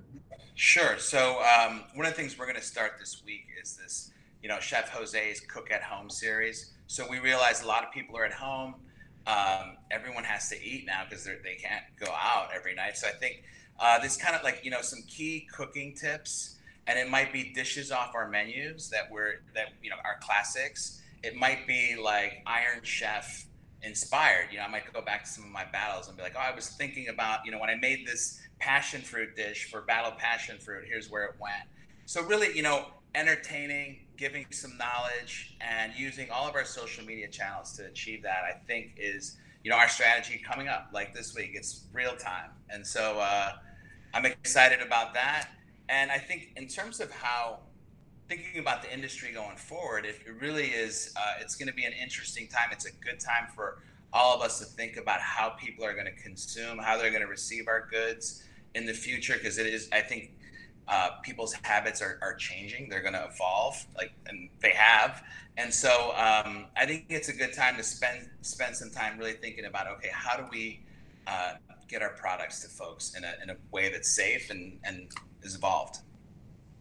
Sure. 0.56 0.98
So, 0.98 1.42
um, 1.42 1.84
one 1.94 2.06
of 2.06 2.16
the 2.16 2.22
things 2.22 2.40
we're 2.40 2.46
going 2.46 2.56
to 2.56 2.62
start 2.62 2.94
this 2.98 3.22
week 3.26 3.48
is 3.62 3.76
this, 3.76 4.12
you 4.42 4.48
know, 4.48 4.60
Chef 4.60 4.90
Jose's 4.90 5.42
Cook 5.42 5.70
at 5.70 5.84
Home 5.84 6.10
series. 6.10 6.74
So, 6.88 7.06
we 7.10 7.20
realize 7.20 7.62
a 7.62 7.68
lot 7.68 7.84
of 7.84 7.92
people 7.92 8.18
are 8.18 8.26
at 8.26 8.34
home 8.34 8.76
um, 9.28 9.76
everyone 9.92 10.24
has 10.24 10.50
to 10.50 10.64
eat 10.64 10.86
now 10.88 11.04
because 11.08 11.26
they 11.26 11.56
can't 11.62 11.84
go 12.00 12.10
out 12.12 12.50
every 12.56 12.74
night. 12.74 12.98
So 12.98 13.08
I 13.08 13.12
think 13.12 13.44
uh, 13.80 14.00
this 14.00 14.16
kind 14.16 14.36
of 14.36 14.44
like 14.44 14.62
you 14.64 14.72
know 14.72 14.82
some 14.82 15.04
key 15.08 15.48
cooking 15.54 15.94
tips, 15.94 16.56
and 16.88 16.98
it 16.98 17.10
might 17.10 17.34
be 17.34 17.52
dishes 17.54 17.92
off 17.92 18.16
our 18.16 18.30
menus 18.30 18.90
that 18.90 19.12
we're 19.12 19.42
that 19.54 19.74
you 19.84 19.90
know 19.90 19.98
our 20.04 20.18
classics. 20.22 21.02
It 21.24 21.36
might 21.36 21.68
be 21.68 21.98
like 22.02 22.42
Iron 22.48 22.80
Chef 22.84 23.46
inspired. 23.84 24.48
You 24.52 24.58
know, 24.58 24.64
I 24.64 24.68
might 24.68 24.92
go 24.92 25.02
back 25.02 25.24
to 25.24 25.30
some 25.30 25.44
of 25.44 25.52
my 25.52 25.66
battles 25.66 26.08
and 26.08 26.18
be 26.18 26.24
like, 26.24 26.34
oh, 26.36 26.40
I 26.40 26.56
was 26.56 26.70
thinking 26.70 27.10
about 27.10 27.46
you 27.46 27.52
know 27.52 27.60
when 27.60 27.70
I 27.70 27.76
made 27.76 28.06
this 28.06 28.40
passion 28.60 29.02
fruit 29.02 29.36
dish 29.36 29.70
for 29.70 29.82
Battle 29.82 30.12
Passion 30.18 30.58
Fruit. 30.60 30.86
Here's 30.88 31.10
where 31.10 31.26
it 31.26 31.36
went. 31.40 31.64
So 32.06 32.24
really, 32.24 32.56
you 32.56 32.64
know, 32.64 32.88
entertaining, 33.16 34.00
giving 34.18 34.46
some 34.52 34.78
knowledge, 34.78 35.56
and 35.62 35.94
using 35.96 36.30
all 36.32 36.48
of 36.48 36.56
our 36.56 36.66
social 36.66 37.06
media 37.06 37.28
channels 37.28 37.74
to 37.74 37.86
achieve 37.86 38.24
that, 38.24 38.44
I 38.44 38.58
think 38.66 38.94
is 38.98 39.38
you 39.64 39.72
know 39.72 39.78
our 39.78 39.90
strategy 39.90 40.42
coming 40.46 40.68
up. 40.68 40.90
Like 40.94 41.14
this 41.14 41.36
week, 41.36 41.52
it's 41.54 41.86
real 41.94 42.16
time, 42.16 42.52
and 42.70 42.86
so 42.86 43.20
uh, 43.20 43.52
I'm 44.14 44.26
excited 44.26 44.82
about 44.82 45.14
that. 45.14 45.50
And 45.90 46.12
I 46.12 46.18
think 46.18 46.52
in 46.58 46.68
terms 46.68 47.00
of 47.00 47.12
how 47.12 47.60
thinking 48.28 48.60
about 48.60 48.82
the 48.82 48.94
industry 48.94 49.32
going 49.32 49.58
forward, 49.58 50.06
it, 50.06 50.20
really 50.40 50.68
is. 50.68 51.14
Uh, 51.16 51.34
it's 51.40 51.56
going 51.56 51.68
to 51.68 51.74
be 51.74 51.86
an 51.86 51.94
interesting 51.94 52.48
time. 52.48 52.70
It's 52.72 52.86
a 52.86 52.92
good 52.92 53.20
time 53.20 53.48
for 53.54 53.80
all 54.14 54.36
of 54.36 54.42
us 54.42 54.60
to 54.60 54.66
think 54.66 54.98
about 54.98 55.20
how 55.20 55.50
people 55.50 55.86
are 55.86 55.94
going 55.94 56.06
to 56.06 56.24
consume, 56.24 56.78
how 56.78 56.98
they're 56.98 57.12
going 57.12 57.22
to 57.22 57.28
receive 57.28 57.68
our 57.68 57.88
goods 57.90 58.44
in 58.76 58.86
the 58.86 58.94
future, 58.94 59.34
because 59.34 59.58
it 59.58 59.68
is. 59.68 59.90
I 59.92 60.02
think 60.02 60.32
uh, 60.88 61.12
people's 61.24 61.54
habits 61.64 62.02
are, 62.02 62.20
are 62.22 62.36
changing. 62.36 62.90
They're 62.90 63.02
going 63.02 63.14
to 63.14 63.30
evolve, 63.34 63.86
like, 63.96 64.14
and 64.28 64.50
they 64.62 64.72
have. 64.72 65.24
And 65.58 65.74
so 65.74 66.14
um, 66.16 66.66
I 66.76 66.86
think 66.86 67.08
it's 67.10 67.30
a 67.30 67.34
good 67.34 67.54
time 67.54 67.78
to 67.78 67.84
spend 67.84 68.30
spend 68.42 68.76
some 68.76 68.92
time 68.92 69.18
really 69.18 69.34
thinking 69.34 69.66
about, 69.66 69.88
okay, 69.88 70.10
how 70.14 70.38
do 70.38 70.46
we 70.52 70.82
uh, 71.26 71.54
get 71.88 72.02
our 72.02 72.12
products 72.12 72.62
to 72.62 72.70
folks 72.70 73.16
in 73.16 73.24
a, 73.24 73.34
in 73.42 73.50
a 73.50 73.56
way 73.72 73.90
that's 73.90 74.12
safe 74.12 74.50
and, 74.50 74.80
and 74.84 75.10
is 75.44 75.56
evolved. 75.56 76.00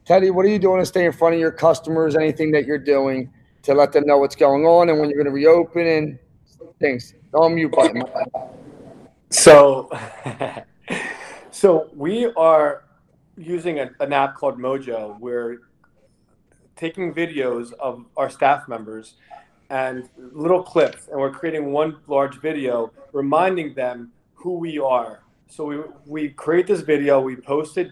Teddy, 0.07 0.31
what 0.31 0.47
are 0.47 0.49
you 0.49 0.61
doing 0.61 0.79
to 0.79 0.87
stay 0.87 1.05
in 1.05 1.11
front 1.11 1.35
of 1.35 1.41
your 1.41 1.51
customers? 1.51 2.15
Anything 2.15 2.53
that 2.53 2.65
you're 2.65 2.79
doing 2.79 3.29
to 3.63 3.75
let 3.75 3.93
them 3.93 4.07
know 4.07 4.19
what's 4.19 4.37
going 4.37 4.65
on 4.65 4.89
and 4.89 5.01
when 5.01 5.11
you're 5.11 5.21
going 5.21 5.27
to 5.27 5.33
reopen 5.33 5.85
and 5.85 6.19
things? 6.79 7.15
No 7.35 7.49
mute 7.49 7.73
button. 7.73 8.05
So, 9.31 9.91
so 11.51 11.91
we 11.93 12.27
are 12.37 12.85
using 13.37 13.81
a, 13.81 13.91
an 13.99 14.13
app 14.13 14.37
called 14.37 14.61
Mojo. 14.61 15.19
We're 15.19 15.63
taking 16.77 17.13
videos 17.13 17.73
of 17.73 18.05
our 18.17 18.31
staff 18.31 18.69
members 18.69 19.15
and 19.71 20.09
little 20.17 20.63
clips, 20.63 21.09
and 21.09 21.19
we're 21.19 21.33
creating 21.33 21.73
one 21.73 21.97
large 22.07 22.41
video 22.41 22.93
reminding 23.13 23.75
them 23.75 24.13
who 24.35 24.53
we 24.53 24.79
are. 24.79 25.25
So 25.49 25.65
we 25.65 25.79
we 26.07 26.29
create 26.29 26.69
this 26.69 26.83
video, 26.83 27.21
we 27.21 27.35
post 27.35 27.77
it. 27.77 27.91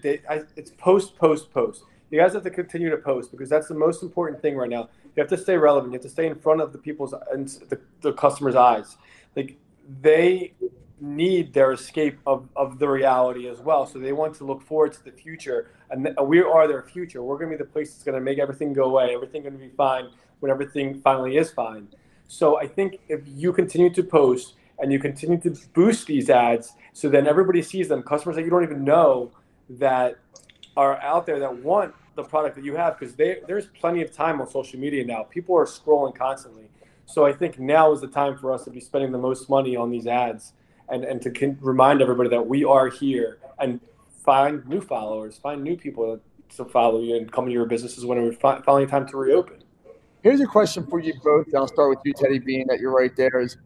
It's 0.56 0.70
post, 0.70 1.16
post, 1.16 1.52
post. 1.52 1.82
You 2.14 2.20
guys 2.20 2.32
have 2.34 2.44
to 2.44 2.50
continue 2.50 2.90
to 2.90 2.96
post 2.96 3.32
because 3.32 3.48
that's 3.48 3.66
the 3.66 3.74
most 3.74 4.04
important 4.04 4.40
thing 4.40 4.56
right 4.56 4.70
now. 4.70 4.88
You 5.16 5.20
have 5.20 5.28
to 5.30 5.36
stay 5.36 5.56
relevant. 5.56 5.92
You 5.92 5.96
have 5.96 6.04
to 6.04 6.08
stay 6.08 6.28
in 6.28 6.36
front 6.36 6.60
of 6.60 6.70
the 6.70 6.78
people's 6.78 7.12
and 7.32 7.48
the, 7.68 7.80
the 8.02 8.12
customers' 8.12 8.54
eyes. 8.54 8.96
Like 9.34 9.56
they 10.00 10.52
need 11.00 11.52
their 11.52 11.72
escape 11.72 12.20
of, 12.24 12.48
of 12.54 12.78
the 12.78 12.88
reality 12.88 13.48
as 13.48 13.58
well. 13.58 13.84
So 13.84 13.98
they 13.98 14.12
want 14.12 14.36
to 14.36 14.44
look 14.44 14.62
forward 14.62 14.92
to 14.92 15.04
the 15.04 15.10
future, 15.10 15.72
and 15.90 16.16
we 16.22 16.40
are 16.40 16.68
their 16.68 16.82
future. 16.82 17.20
We're 17.20 17.36
going 17.36 17.50
to 17.50 17.56
be 17.56 17.64
the 17.64 17.68
place 17.68 17.92
that's 17.92 18.04
going 18.04 18.14
to 18.14 18.20
make 18.20 18.38
everything 18.38 18.72
go 18.72 18.84
away, 18.84 19.12
everything 19.12 19.42
going 19.42 19.54
to 19.54 19.58
be 19.58 19.70
fine 19.70 20.10
when 20.38 20.52
everything 20.52 21.00
finally 21.00 21.36
is 21.36 21.50
fine. 21.50 21.88
So 22.28 22.60
I 22.60 22.68
think 22.68 23.00
if 23.08 23.22
you 23.26 23.52
continue 23.52 23.92
to 23.92 24.04
post 24.04 24.54
and 24.78 24.92
you 24.92 25.00
continue 25.00 25.40
to 25.40 25.50
boost 25.72 26.06
these 26.06 26.30
ads, 26.30 26.74
so 26.92 27.08
then 27.08 27.26
everybody 27.26 27.60
sees 27.60 27.88
them, 27.88 28.04
customers 28.04 28.36
that 28.36 28.44
you 28.44 28.50
don't 28.50 28.62
even 28.62 28.84
know 28.84 29.32
that 29.68 30.18
are 30.76 31.00
out 31.02 31.26
there 31.26 31.40
that 31.40 31.56
want 31.56 31.92
the 32.14 32.22
product 32.22 32.56
that 32.56 32.64
you 32.64 32.76
have, 32.76 32.98
because 32.98 33.14
there's 33.14 33.66
plenty 33.78 34.02
of 34.02 34.12
time 34.12 34.40
on 34.40 34.48
social 34.48 34.78
media 34.78 35.04
now. 35.04 35.22
People 35.24 35.56
are 35.56 35.66
scrolling 35.66 36.14
constantly. 36.14 36.68
So 37.06 37.26
I 37.26 37.32
think 37.32 37.58
now 37.58 37.92
is 37.92 38.00
the 38.00 38.08
time 38.08 38.36
for 38.38 38.52
us 38.52 38.64
to 38.64 38.70
be 38.70 38.80
spending 38.80 39.12
the 39.12 39.18
most 39.18 39.50
money 39.50 39.76
on 39.76 39.90
these 39.90 40.06
ads 40.06 40.52
and, 40.88 41.04
and 41.04 41.20
to 41.22 41.30
con- 41.30 41.58
remind 41.60 42.00
everybody 42.00 42.30
that 42.30 42.46
we 42.46 42.64
are 42.64 42.88
here 42.88 43.38
and 43.58 43.80
find 44.24 44.66
new 44.66 44.80
followers, 44.80 45.36
find 45.36 45.62
new 45.62 45.76
people 45.76 46.20
to 46.56 46.64
follow 46.64 47.00
you 47.00 47.16
and 47.16 47.30
come 47.30 47.46
to 47.46 47.52
your 47.52 47.66
businesses 47.66 48.06
when 48.06 48.18
it's 48.18 48.40
finally 48.40 48.86
time 48.86 49.06
to 49.08 49.16
reopen. 49.16 49.62
Here's 50.22 50.40
a 50.40 50.46
question 50.46 50.86
for 50.86 51.00
you 51.00 51.12
both. 51.22 51.46
And 51.46 51.56
I'll 51.56 51.68
start 51.68 51.90
with 51.90 51.98
you, 52.04 52.14
Teddy, 52.14 52.38
being 52.38 52.66
that 52.68 52.80
you're 52.80 52.94
right 52.94 53.14
there. 53.14 53.40
Is 53.40 53.58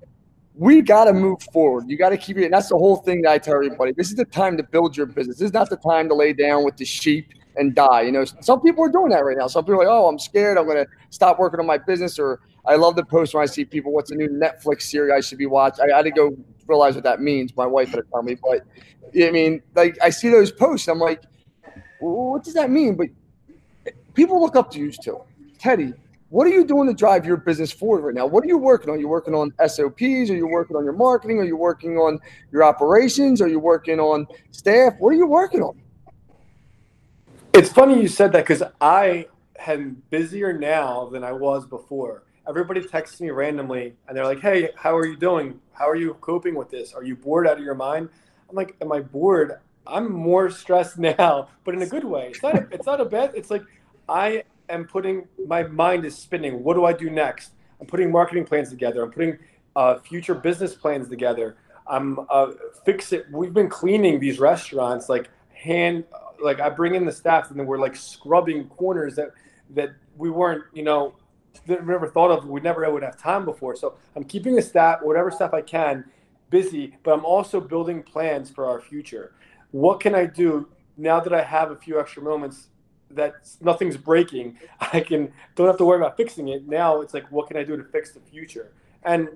we 0.55 0.83
got 0.83 1.05
to 1.05 1.13
move 1.13 1.41
forward. 1.53 1.85
You 1.87 1.97
got 1.97 2.09
to 2.09 2.17
keep 2.17 2.37
it. 2.37 2.47
And 2.47 2.53
that's 2.53 2.69
the 2.69 2.77
whole 2.77 2.97
thing 2.97 3.23
that 3.23 3.31
I 3.31 3.39
tell 3.39 3.55
everybody. 3.55 3.93
This 3.93 4.11
is 4.11 4.17
the 4.17 4.25
time 4.25 4.57
to 4.57 4.65
build 4.65 4.97
your 4.97 5.07
business. 5.07 5.39
This 5.39 5.47
is 5.47 5.53
not 5.53 5.71
the 5.71 5.77
time 5.77 6.09
to 6.09 6.15
lay 6.15 6.33
down 6.33 6.65
with 6.65 6.77
the 6.77 6.85
sheep 6.85 7.33
and 7.59 7.75
die. 7.75 8.03
You 8.03 8.13
know, 8.13 8.25
some 8.25 8.61
people 8.61 8.85
are 8.85 8.91
doing 8.91 9.11
that 9.11 9.25
right 9.25 9.37
now. 9.37 9.47
Some 9.47 9.65
people 9.65 9.83
are 9.83 9.85
like, 9.85 9.89
oh, 9.89 10.09
I'm 10.09 10.19
scared. 10.19 10.57
I'm 10.57 10.65
going 10.65 10.79
to 10.79 10.87
stop 11.11 11.39
working 11.39 11.61
on 11.61 11.67
my 11.67 11.79
business. 11.79 12.19
Or 12.19 12.41
I 12.67 12.77
love 12.77 12.97
the 12.97 13.05
post 13.05 13.35
when 13.35 13.43
I 13.43 13.47
see 13.47 13.65
people, 13.65 13.93
what's 13.93 14.11
a 14.11 14.15
new 14.15 14.29
Netflix 14.29 14.83
series 14.83 15.13
I 15.15 15.21
should 15.21 15.39
be 15.39 15.47
watching? 15.47 15.85
I 15.93 15.97
had 15.97 16.05
to 16.05 16.11
go 16.11 16.37
realize 16.67 16.95
what 16.95 17.05
that 17.05 17.21
means. 17.21 17.57
My 17.57 17.67
wife 17.67 17.89
had 17.89 17.97
to 17.97 18.03
tell 18.13 18.23
me. 18.23 18.37
But 18.43 18.63
I 19.21 19.31
mean, 19.31 19.63
like, 19.75 19.99
I 20.03 20.11
see 20.11 20.29
those 20.29 20.53
posts. 20.53 20.89
I'm 20.89 20.99
like, 20.99 21.23
well, 22.01 22.33
what 22.33 22.45
does 22.45 22.55
that 22.55 22.71
mean? 22.71 22.97
But 22.97 23.09
people 24.15 24.41
look 24.41 24.57
up 24.57 24.71
to 24.73 24.79
you 24.79 24.93
too. 24.93 25.21
Teddy, 25.59 25.93
what 26.31 26.47
are 26.47 26.51
you 26.51 26.65
doing 26.65 26.87
to 26.89 26.95
drive 26.95 27.25
your 27.25 27.39
business 27.39 27.73
forward 27.73 28.03
right 28.03 28.15
now? 28.15 28.27
What 28.27 28.45
are 28.45 28.49
you 28.49 28.59
working 28.59 28.91
on? 28.91 29.01
You 29.01 29.09
working 29.09 29.35
on 29.35 29.53
SOPs? 29.67 30.31
Are 30.31 30.37
you 30.37 30.47
working 30.47 30.77
on 30.77 30.85
your 30.85 30.93
marketing? 30.93 31.39
Are 31.39 31.45
you 31.45 31.57
working 31.57 31.97
on 31.97 32.19
your 32.53 32.63
operations? 32.63 33.41
Are 33.41 33.49
you 33.49 33.59
working 33.59 33.99
on 33.99 34.27
staff? 34.51 34.95
What 34.99 35.11
are 35.11 35.17
you 35.17 35.27
working 35.27 35.63
on? 35.63 35.81
It's 37.59 37.71
funny 37.71 38.01
you 38.01 38.07
said 38.07 38.31
that 38.35 38.47
because 38.47 38.63
I 38.81 39.27
am 39.67 40.01
busier 40.11 40.57
now 40.57 41.09
than 41.09 41.25
I 41.25 41.33
was 41.33 41.67
before. 41.67 42.23
Everybody 42.49 42.85
texts 42.85 43.21
me 43.21 43.31
randomly 43.31 43.97
and 44.07 44.17
they're 44.17 44.25
like, 44.25 44.39
"Hey, 44.39 44.71
how 44.77 44.97
are 44.97 45.05
you 45.05 45.17
doing? 45.17 45.59
How 45.73 45.89
are 45.89 45.97
you 45.97 46.15
coping 46.21 46.55
with 46.55 46.71
this? 46.71 46.95
Are 46.95 47.03
you 47.03 47.17
bored 47.17 47.49
out 47.49 47.59
of 47.59 47.65
your 47.65 47.75
mind?" 47.75 48.11
I'm 48.49 48.55
like, 48.55 48.77
"Am 48.81 48.93
I 48.93 49.01
bored? 49.01 49.59
I'm 49.89 50.13
more 50.13 50.51
stressed 50.51 50.99
now, 51.01 51.49
but 51.65 51.75
in 51.75 51.83
a 51.83 51.87
good 51.89 52.05
way. 52.05 52.29
It's 52.29 52.45
not. 52.45 52.55
A, 52.55 52.69
it's 52.71 52.87
not 52.87 53.01
a 53.01 53.05
bad. 53.05 53.33
It's 53.35 53.51
like 53.51 53.65
I 54.09 54.45
am 54.69 54.85
putting 54.85 55.27
my 55.45 55.65
mind 55.65 56.05
is 56.05 56.17
spinning. 56.17 56.63
What 56.63 56.75
do 56.75 56.85
I 56.85 56.93
do 56.93 57.11
next? 57.11 57.55
I'm 57.81 57.89
putting 57.89 58.13
marketing 58.13 58.45
plans 58.45 58.71
together. 58.71 59.03
I'm 59.03 59.11
putting 59.11 59.37
uh, 59.75 59.99
future 59.99 60.37
business 60.37 60.77
plans 60.77 61.09
together. 61.09 61.57
I'm 61.89 62.21
uh, 62.31 62.53
fix 62.85 63.13
it. 63.13 63.27
We've 63.33 63.53
been 63.53 63.69
cleaning 63.69 64.21
these 64.21 64.39
restaurants 64.39 65.09
like 65.09 65.29
hand. 65.53 66.05
Like 66.41 66.61
I 66.61 66.69
bring 66.69 66.95
in 66.95 67.05
the 67.05 67.13
staff 67.13 67.51
and 67.51 67.59
then 67.59 67.67
we're 67.67 67.79
like 67.79 67.97
scrubbing 67.97 68.69
corners 68.69 69.17
that 69.17 69.31
that 69.71 69.91
we 70.17 70.31
weren't, 70.31 70.65
you 70.73 70.83
know, 70.83 71.15
never 71.67 72.09
thought 72.09 72.31
of. 72.31 72.47
We 72.47 72.61
never 72.61 72.91
would 72.91 73.03
have 73.03 73.19
time 73.19 73.45
before. 73.45 73.77
So 73.77 73.97
I'm 74.17 74.25
keeping 74.25 74.55
the 74.55 74.63
staff, 74.63 75.01
whatever 75.03 75.31
staff 75.31 75.53
I 75.53 75.63
can, 75.63 76.05
busy. 76.51 76.97
But 77.03 77.13
I'm 77.15 77.25
also 77.25 77.61
building 77.61 78.03
plans 78.03 78.51
for 78.51 78.67
our 78.67 78.81
future. 78.81 79.35
What 79.71 80.01
can 80.01 80.15
I 80.15 80.27
do 80.27 80.69
now 80.97 81.21
that 81.21 81.33
I 81.33 81.43
have 81.43 81.71
a 81.71 81.77
few 81.77 82.01
extra 82.01 82.23
moments 82.23 82.69
that 83.11 83.35
nothing's 83.61 83.97
breaking. 83.97 84.59
I 84.81 85.01
can 85.01 85.33
don't 85.55 85.67
have 85.67 85.79
to 85.79 85.85
worry 85.85 85.99
about 85.99 86.17
fixing 86.17 86.49
it. 86.49 86.67
Now 86.67 87.01
it's 87.01 87.15
like, 87.15 87.31
what 87.31 87.49
can 87.49 87.57
I 87.57 87.65
do 87.65 87.77
to 87.77 87.85
fix 87.85 88.13
the 88.13 88.21
future? 88.21 88.73
And 89.05 89.29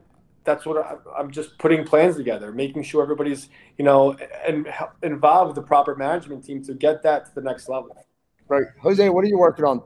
that's 0.44 0.66
what 0.66 0.84
I, 0.84 1.20
am 1.20 1.30
just 1.30 1.58
putting 1.58 1.84
plans 1.84 2.16
together, 2.16 2.52
making 2.52 2.82
sure 2.82 3.02
everybody's 3.02 3.48
you 3.78 3.84
know 3.84 4.16
and 4.46 4.66
involved 5.02 5.48
with 5.48 5.56
the 5.56 5.66
proper 5.66 5.94
management 5.94 6.44
team 6.44 6.62
to 6.64 6.74
get 6.74 7.02
that 7.02 7.26
to 7.26 7.34
the 7.34 7.42
next 7.42 7.68
level. 7.68 7.96
Right, 8.48 8.66
Jose, 8.80 9.08
what 9.08 9.24
are 9.24 9.28
you 9.28 9.38
working 9.38 9.64
on? 9.64 9.82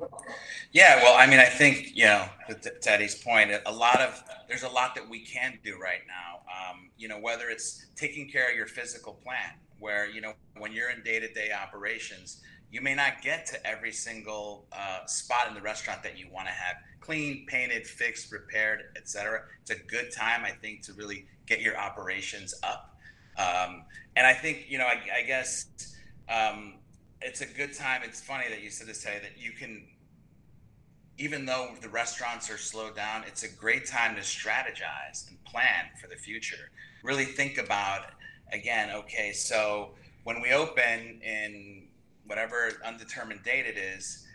Yeah, 0.73 1.03
well, 1.03 1.17
I 1.17 1.27
mean, 1.27 1.39
I 1.39 1.45
think 1.45 1.93
you 1.95 2.05
know, 2.05 2.27
to 2.49 2.71
Teddy's 2.81 3.15
point, 3.15 3.51
a 3.65 3.73
lot 3.73 4.01
of 4.01 4.23
there's 4.49 4.65
a 4.65 4.69
lot 4.69 4.95
that 4.95 5.09
we 5.09 5.21
can 5.21 5.59
do 5.65 5.79
right 5.79 6.03
now. 6.07 6.41
Um, 6.51 6.91
you 6.97 7.09
know, 7.09 7.19
whether 7.19 7.49
it's 7.49 7.87
taking 7.97 8.29
care 8.29 8.51
of 8.51 8.57
your 8.57 8.67
physical 8.67 9.15
plan, 9.15 9.55
where 9.79 10.09
you 10.09 10.21
know 10.21 10.33
when 10.59 10.73
you're 10.73 10.91
in 10.91 11.03
day-to-day 11.03 11.51
operations 11.53 12.43
you 12.71 12.81
may 12.81 12.95
not 12.95 13.23
get 13.23 13.47
to 13.47 13.67
every 13.67 13.93
single 13.93 14.67
uh, 14.73 15.07
spot 15.07 15.49
in 15.49 15.55
the 15.55 15.61
restaurant 15.61 16.03
that 16.03 16.19
you 16.19 16.27
want 16.33 16.49
to 16.49 16.53
have 16.53 16.77
clean, 17.01 17.47
painted, 17.47 17.87
fixed, 17.87 18.33
repaired, 18.33 18.85
etc. 18.97 19.43
It's 19.63 19.71
a 19.71 19.79
good 19.85 20.11
time, 20.13 20.45
I 20.45 20.51
think, 20.51 20.83
to 20.83 20.93
really 20.95 21.27
get 21.47 21.61
your 21.61 21.79
operations 21.79 22.55
up. 22.65 22.97
Um, 23.39 23.85
and 24.17 24.27
I 24.27 24.35
think, 24.35 24.67
you 24.69 24.79
know, 24.79 24.87
I, 24.87 25.21
I 25.21 25.23
guess 25.23 25.67
um, 26.29 26.75
it's 27.23 27.43
a 27.43 27.47
good 27.47 27.75
time. 27.75 28.03
It's 28.05 28.21
funny 28.21 28.49
that 28.49 28.63
you 28.63 28.71
said 28.71 28.89
to 28.89 28.95
say 28.95 29.21
that 29.23 29.41
you 29.41 29.53
can, 29.53 29.87
even 31.19 31.47
though 31.47 31.71
the 31.81 31.89
restaurants 31.89 32.51
are 32.51 32.59
slowed 32.59 32.97
down, 32.97 33.23
it's 33.27 33.45
a 33.45 33.49
great 33.49 33.87
time 33.87 34.17
to 34.17 34.23
strategize 34.23 35.29
and 35.29 35.43
plan 35.45 35.85
for 36.01 36.09
the 36.09 36.17
future. 36.17 36.71
Really 37.05 37.25
think 37.25 37.59
about, 37.59 38.07
again, 38.53 38.91
okay, 38.93 39.33
so 39.33 39.91
when 40.25 40.41
we 40.41 40.53
open 40.53 41.21
in 41.23 41.86
whatever 42.27 42.73
undetermined 42.85 43.43
date 43.43 43.67
it 43.67 43.79
is, 43.79 44.27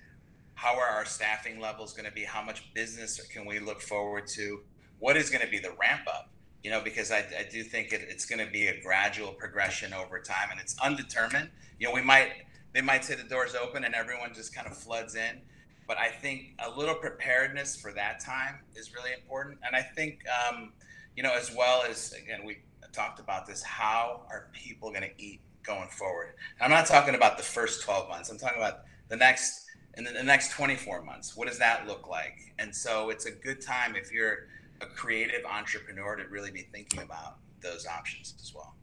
how 0.56 0.78
are 0.78 0.88
our 0.88 1.06
staffing 1.06 1.60
levels 1.60 1.94
going 1.94 2.06
to 2.06 2.12
be? 2.12 2.24
How 2.24 2.44
much 2.44 2.74
business 2.74 3.20
can 3.28 3.46
we 3.46 3.60
look 3.60 3.82
forward 3.82 4.28
to? 4.28 4.62
What 5.00 5.18
is 5.18 5.30
going 5.30 5.44
to 5.44 5.50
be 5.50 5.60
the 5.60 5.72
ramp 5.80 6.02
up? 6.08 6.30
You 6.64 6.70
know, 6.70 6.82
because 6.82 7.12
I, 7.12 7.26
I 7.38 7.48
do 7.52 7.64
think 7.64 7.92
it, 7.92 8.02
it's 8.08 8.26
going 8.26 8.46
to 8.46 8.52
be 8.52 8.68
a 8.68 8.82
gradual 8.82 9.32
progression 9.32 9.94
over 9.94 10.20
time, 10.20 10.50
and 10.52 10.60
it's 10.60 10.78
undetermined. 10.80 11.50
You 11.80 11.88
know, 11.88 11.94
we 11.94 12.02
might 12.02 12.32
they 12.74 12.82
might 12.82 13.04
say 13.04 13.16
the 13.16 13.24
doors 13.24 13.56
open 13.56 13.84
and 13.84 13.94
everyone 13.96 14.34
just 14.34 14.56
kind 14.56 14.68
of 14.68 14.78
floods 14.78 15.16
in, 15.16 15.42
but 15.88 15.98
I 15.98 16.08
think 16.08 16.54
a 16.66 16.70
little 16.70 16.96
preparedness 16.96 17.76
for 17.76 17.92
that 17.94 18.24
time 18.24 18.60
is 18.76 18.94
really 18.94 19.12
important. 19.12 19.58
And 19.66 19.76
I 19.76 19.82
think, 19.82 20.24
um, 20.30 20.72
you 21.18 21.24
know, 21.24 21.34
as 21.36 21.54
well 21.54 21.84
as 21.90 22.14
again 22.14 22.46
we 22.46 22.60
talked 22.94 23.20
about 23.20 23.48
this, 23.48 23.64
how 23.64 24.22
are 24.30 24.48
people 24.54 24.90
going 24.90 25.04
to 25.04 25.12
eat 25.18 25.42
going 25.64 25.90
forward. 25.90 26.34
And 26.60 26.66
I'm 26.66 26.72
not 26.72 26.88
talking 26.88 27.16
about 27.16 27.38
the 27.38 27.44
first 27.44 27.84
12 27.84 28.10
months. 28.10 28.30
I'm 28.30 28.38
talking 28.38 28.58
about 28.58 28.82
the 29.10 29.16
next 29.16 29.68
in 29.98 30.04
the, 30.04 30.24
next 30.24 30.52
24 30.52 31.02
months. 31.04 31.36
What 31.36 31.48
does 31.48 31.60
that 31.60 31.86
look 31.88 32.08
like? 32.08 32.54
And 32.60 32.74
so 32.74 33.10
it's 33.10 33.26
a 33.26 33.32
good 33.32 33.62
time 33.62 33.96
if 33.96 34.12
you're 34.12 34.48
a 34.80 34.86
creative 34.86 35.46
entrepreneur 35.46 36.16
to 36.16 36.24
really 36.30 36.52
be 36.52 36.68
thinking 36.72 37.02
about 37.02 37.38
those 37.62 37.86
options 37.86 38.34
as 38.42 38.54
well. 38.56 38.76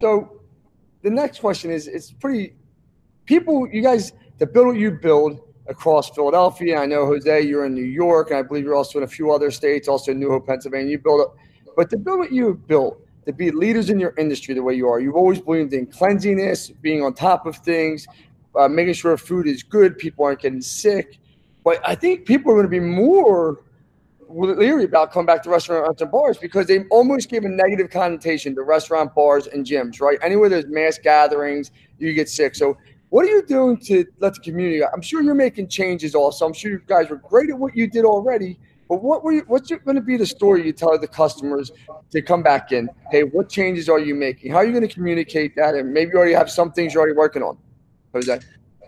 So 0.00 0.40
the 1.02 1.10
next 1.10 1.40
question 1.40 1.70
is 1.70 1.86
it's 1.88 2.12
pretty 2.12 2.54
people 3.26 3.68
you 3.68 3.82
guys 3.82 4.12
the 4.38 4.46
build 4.46 4.76
you 4.76 4.90
build 4.90 5.40
across 5.66 6.10
Philadelphia. 6.10 6.78
I 6.78 6.86
know 6.86 7.06
Jose, 7.06 7.42
you're 7.42 7.64
in 7.64 7.74
New 7.74 7.84
York, 7.84 8.30
and 8.30 8.38
I 8.38 8.42
believe 8.42 8.64
you're 8.64 8.74
also 8.74 8.98
in 8.98 9.04
a 9.04 9.08
few 9.08 9.32
other 9.32 9.50
states, 9.50 9.88
also 9.88 10.12
in 10.12 10.18
New 10.18 10.30
Hope, 10.30 10.46
Pennsylvania. 10.46 10.90
You 10.90 10.98
build 10.98 11.20
it, 11.20 11.72
but 11.76 11.90
the 11.90 11.96
build 11.96 12.18
what 12.18 12.32
you 12.32 12.54
built 12.54 13.00
to 13.26 13.32
be 13.32 13.50
leaders 13.50 13.90
in 13.90 13.98
your 13.98 14.14
industry 14.18 14.54
the 14.54 14.62
way 14.62 14.74
you 14.74 14.88
are. 14.88 15.00
You've 15.00 15.16
always 15.16 15.40
believed 15.40 15.72
in 15.72 15.86
cleanliness, 15.86 16.70
being 16.70 17.02
on 17.02 17.14
top 17.14 17.46
of 17.46 17.56
things, 17.56 18.06
uh, 18.56 18.68
making 18.68 18.94
sure 18.94 19.16
food 19.16 19.46
is 19.46 19.62
good, 19.62 19.98
people 19.98 20.24
aren't 20.24 20.40
getting 20.40 20.60
sick. 20.60 21.18
But 21.64 21.80
I 21.84 21.94
think 21.94 22.26
people 22.26 22.52
are 22.52 22.54
going 22.54 22.66
to 22.66 22.70
be 22.70 22.80
more 22.80 23.62
leery 24.28 24.84
about 24.84 25.12
coming 25.12 25.26
back 25.26 25.42
to 25.44 25.50
restaurants 25.50 26.00
and 26.00 26.10
bars 26.10 26.38
because 26.38 26.66
they 26.66 26.84
almost 26.90 27.28
give 27.28 27.44
a 27.44 27.48
negative 27.48 27.90
connotation 27.90 28.54
to 28.54 28.62
restaurant, 28.62 29.14
bars, 29.14 29.46
and 29.46 29.64
gyms, 29.64 30.00
right? 30.00 30.18
Anywhere 30.22 30.48
there's 30.48 30.66
mass 30.66 30.98
gatherings, 30.98 31.70
you 31.98 32.12
get 32.12 32.28
sick. 32.28 32.54
So, 32.54 32.76
what 33.10 33.24
are 33.24 33.28
you 33.28 33.46
doing 33.46 33.76
to 33.78 34.04
let 34.18 34.34
the 34.34 34.40
community? 34.40 34.84
I'm 34.84 35.00
sure 35.00 35.22
you're 35.22 35.36
making 35.36 35.68
changes 35.68 36.16
also. 36.16 36.46
I'm 36.46 36.52
sure 36.52 36.72
you 36.72 36.82
guys 36.86 37.08
were 37.08 37.16
great 37.16 37.48
at 37.48 37.56
what 37.56 37.76
you 37.76 37.86
did 37.86 38.04
already, 38.04 38.58
but 38.88 39.02
what 39.02 39.24
were 39.24 39.32
you, 39.32 39.44
what's 39.46 39.70
going 39.70 39.96
to 39.96 40.02
be 40.02 40.16
the 40.16 40.26
story 40.26 40.64
you 40.64 40.72
tell 40.72 40.98
the 40.98 41.08
customers 41.08 41.72
to 42.10 42.22
come 42.22 42.42
back 42.42 42.72
in? 42.72 42.88
Hey, 43.10 43.22
what 43.22 43.48
changes 43.48 43.88
are 43.88 43.98
you 43.98 44.14
making? 44.14 44.52
How 44.52 44.58
are 44.58 44.64
you 44.64 44.72
going 44.72 44.86
to 44.86 44.94
communicate 44.94 45.56
that? 45.56 45.74
And 45.74 45.92
maybe 45.92 46.12
you 46.12 46.18
already 46.18 46.34
have 46.34 46.50
some 46.50 46.72
things 46.72 46.94
you're 46.94 47.00
already 47.00 47.16
working 47.16 47.42
on. 47.42 47.56
Jose. 48.12 48.40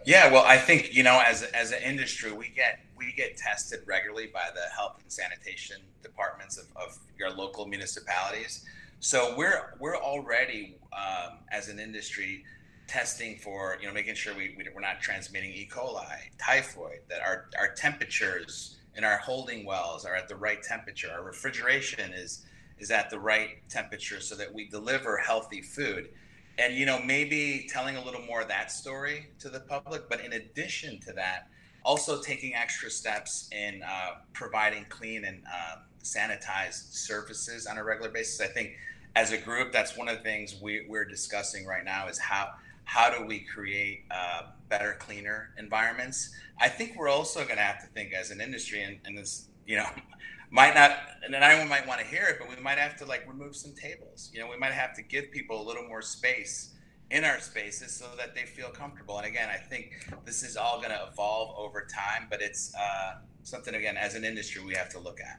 Yeah, 0.04 0.32
well, 0.32 0.44
I 0.44 0.56
think 0.56 0.94
you 0.94 1.02
know, 1.02 1.20
as 1.26 1.42
as 1.42 1.72
an 1.72 1.82
industry, 1.82 2.30
we 2.30 2.48
get 2.48 2.80
we 2.96 3.12
get 3.12 3.36
tested 3.36 3.80
regularly 3.86 4.28
by 4.32 4.48
the 4.54 4.72
health 4.72 5.00
and 5.02 5.10
sanitation 5.10 5.78
departments 6.02 6.58
of, 6.58 6.66
of 6.76 6.96
your 7.18 7.30
local 7.30 7.66
municipalities. 7.66 8.64
So 9.00 9.34
we're 9.36 9.74
we're 9.80 9.96
already 9.96 10.78
um, 10.92 11.38
as 11.50 11.68
an 11.68 11.80
industry 11.80 12.44
testing 12.86 13.36
for 13.38 13.78
you 13.80 13.88
know 13.88 13.92
making 13.92 14.14
sure 14.14 14.32
we, 14.34 14.54
we 14.56 14.64
we're 14.72 14.80
not 14.80 15.00
transmitting 15.00 15.50
E. 15.50 15.68
coli, 15.68 16.04
typhoid, 16.38 17.00
that 17.08 17.20
our 17.20 17.46
our 17.58 17.74
temperatures 17.74 18.75
and 18.96 19.04
our 19.04 19.18
holding 19.18 19.64
wells 19.64 20.04
are 20.04 20.14
at 20.14 20.28
the 20.28 20.36
right 20.36 20.62
temperature. 20.62 21.10
Our 21.12 21.22
refrigeration 21.22 22.12
is 22.12 22.46
is 22.78 22.90
at 22.90 23.08
the 23.08 23.18
right 23.18 23.66
temperature 23.70 24.20
so 24.20 24.34
that 24.34 24.52
we 24.52 24.66
deliver 24.68 25.16
healthy 25.16 25.62
food. 25.62 26.10
And 26.58 26.74
you 26.74 26.84
know, 26.86 27.00
maybe 27.02 27.66
telling 27.70 27.96
a 27.96 28.04
little 28.04 28.22
more 28.22 28.42
of 28.42 28.48
that 28.48 28.70
story 28.70 29.28
to 29.40 29.48
the 29.48 29.60
public, 29.60 30.08
but 30.08 30.20
in 30.20 30.34
addition 30.34 31.00
to 31.00 31.12
that, 31.14 31.48
also 31.84 32.20
taking 32.20 32.54
extra 32.54 32.90
steps 32.90 33.48
in 33.52 33.82
uh, 33.82 34.16
providing 34.32 34.84
clean 34.88 35.24
and 35.24 35.42
uh, 35.46 35.76
sanitized 36.02 36.92
surfaces 36.92 37.66
on 37.66 37.78
a 37.78 37.84
regular 37.84 38.10
basis. 38.10 38.40
I 38.40 38.46
think 38.46 38.76
as 39.14 39.32
a 39.32 39.38
group, 39.38 39.72
that's 39.72 39.96
one 39.96 40.08
of 40.08 40.18
the 40.18 40.22
things 40.22 40.56
we, 40.60 40.86
we're 40.88 41.04
discussing 41.04 41.64
right 41.64 41.84
now 41.84 42.08
is 42.08 42.18
how 42.18 42.50
how 42.86 43.10
do 43.10 43.26
we 43.26 43.40
create 43.40 44.04
uh, 44.10 44.42
better, 44.68 44.96
cleaner 44.98 45.50
environments. 45.58 46.34
I 46.60 46.68
think 46.68 46.94
we're 46.96 47.08
also 47.08 47.44
going 47.44 47.56
to 47.56 47.62
have 47.62 47.80
to 47.82 47.86
think 47.88 48.12
as 48.14 48.30
an 48.30 48.40
industry, 48.40 48.82
and, 48.82 48.98
and 49.04 49.18
this, 49.18 49.48
you 49.66 49.76
know, 49.76 49.86
might 50.50 50.74
not, 50.74 50.96
and 51.24 51.34
then 51.34 51.42
anyone 51.42 51.68
might 51.68 51.86
want 51.86 52.00
to 52.00 52.06
hear 52.06 52.24
it, 52.24 52.36
but 52.38 52.48
we 52.48 52.62
might 52.62 52.78
have 52.78 52.96
to 52.98 53.04
like 53.04 53.26
remove 53.28 53.56
some 53.56 53.74
tables. 53.74 54.30
You 54.32 54.40
know, 54.40 54.48
we 54.48 54.56
might 54.56 54.72
have 54.72 54.94
to 54.94 55.02
give 55.02 55.30
people 55.32 55.60
a 55.60 55.64
little 55.66 55.86
more 55.86 56.00
space 56.00 56.74
in 57.10 57.24
our 57.24 57.40
spaces 57.40 57.92
so 57.92 58.06
that 58.16 58.34
they 58.34 58.44
feel 58.44 58.68
comfortable. 58.68 59.18
And 59.18 59.26
again, 59.26 59.48
I 59.52 59.56
think 59.56 60.08
this 60.24 60.42
is 60.42 60.56
all 60.56 60.78
going 60.78 60.90
to 60.90 61.08
evolve 61.12 61.56
over 61.58 61.86
time, 61.92 62.28
but 62.30 62.40
it's 62.40 62.72
uh, 62.74 63.16
something 63.42 63.74
again 63.74 63.96
as 63.96 64.14
an 64.14 64.24
industry 64.24 64.62
we 64.64 64.74
have 64.74 64.88
to 64.90 65.00
look 65.00 65.20
at. 65.20 65.38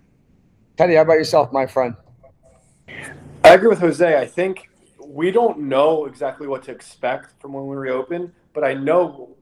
Teddy, 0.76 0.96
how 0.96 1.02
about 1.02 1.14
yourself, 1.14 1.52
my 1.52 1.66
friend? 1.66 1.96
I 3.44 3.54
agree 3.54 3.70
with 3.70 3.80
Jose. 3.80 4.18
I 4.18 4.26
think 4.26 4.70
we 5.08 5.32
don't 5.32 5.60
know 5.60 6.06
exactly 6.06 6.48
what 6.48 6.64
to 6.64 6.72
expect 6.72 7.40
from 7.42 7.54
when 7.54 7.66
we 7.66 7.76
reopen, 7.78 8.34
but 8.54 8.64
I 8.64 8.74
know 8.74 9.36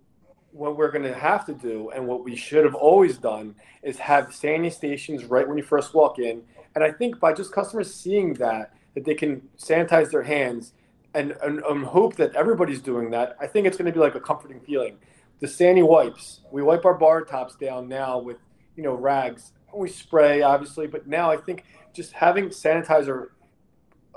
what 0.51 0.77
we're 0.77 0.91
going 0.91 1.03
to 1.03 1.13
have 1.13 1.45
to 1.45 1.53
do 1.53 1.89
and 1.89 2.07
what 2.07 2.23
we 2.23 2.35
should 2.35 2.63
have 2.63 2.75
always 2.75 3.17
done 3.17 3.55
is 3.83 3.97
have 3.97 4.33
standing 4.33 4.71
stations 4.71 5.25
right 5.25 5.47
when 5.47 5.57
you 5.57 5.63
first 5.63 5.93
walk 5.93 6.19
in. 6.19 6.43
And 6.75 6.83
I 6.83 6.91
think 6.91 7.19
by 7.19 7.33
just 7.33 7.51
customers 7.51 7.93
seeing 7.93 8.35
that, 8.35 8.73
that 8.93 9.05
they 9.05 9.15
can 9.15 9.41
sanitize 9.57 10.11
their 10.11 10.23
hands 10.23 10.73
and, 11.13 11.31
and, 11.43 11.59
and 11.59 11.85
hope 11.85 12.15
that 12.17 12.35
everybody's 12.35 12.81
doing 12.81 13.09
that, 13.11 13.35
I 13.39 13.47
think 13.47 13.65
it's 13.65 13.75
going 13.75 13.87
to 13.87 13.91
be 13.91 13.99
like 13.99 14.15
a 14.15 14.19
comforting 14.19 14.59
feeling. 14.61 14.97
The 15.39 15.47
sandy 15.47 15.81
wipes, 15.81 16.41
we 16.51 16.61
wipe 16.61 16.85
our 16.85 16.93
bar 16.93 17.25
tops 17.25 17.55
down 17.55 17.89
now 17.89 18.19
with, 18.19 18.37
you 18.75 18.83
know, 18.83 18.93
rags. 18.93 19.51
We 19.73 19.89
spray, 19.89 20.41
obviously, 20.41 20.87
but 20.87 21.07
now 21.07 21.29
I 21.29 21.37
think 21.37 21.65
just 21.91 22.13
having 22.13 22.49
sanitizer, 22.49 23.29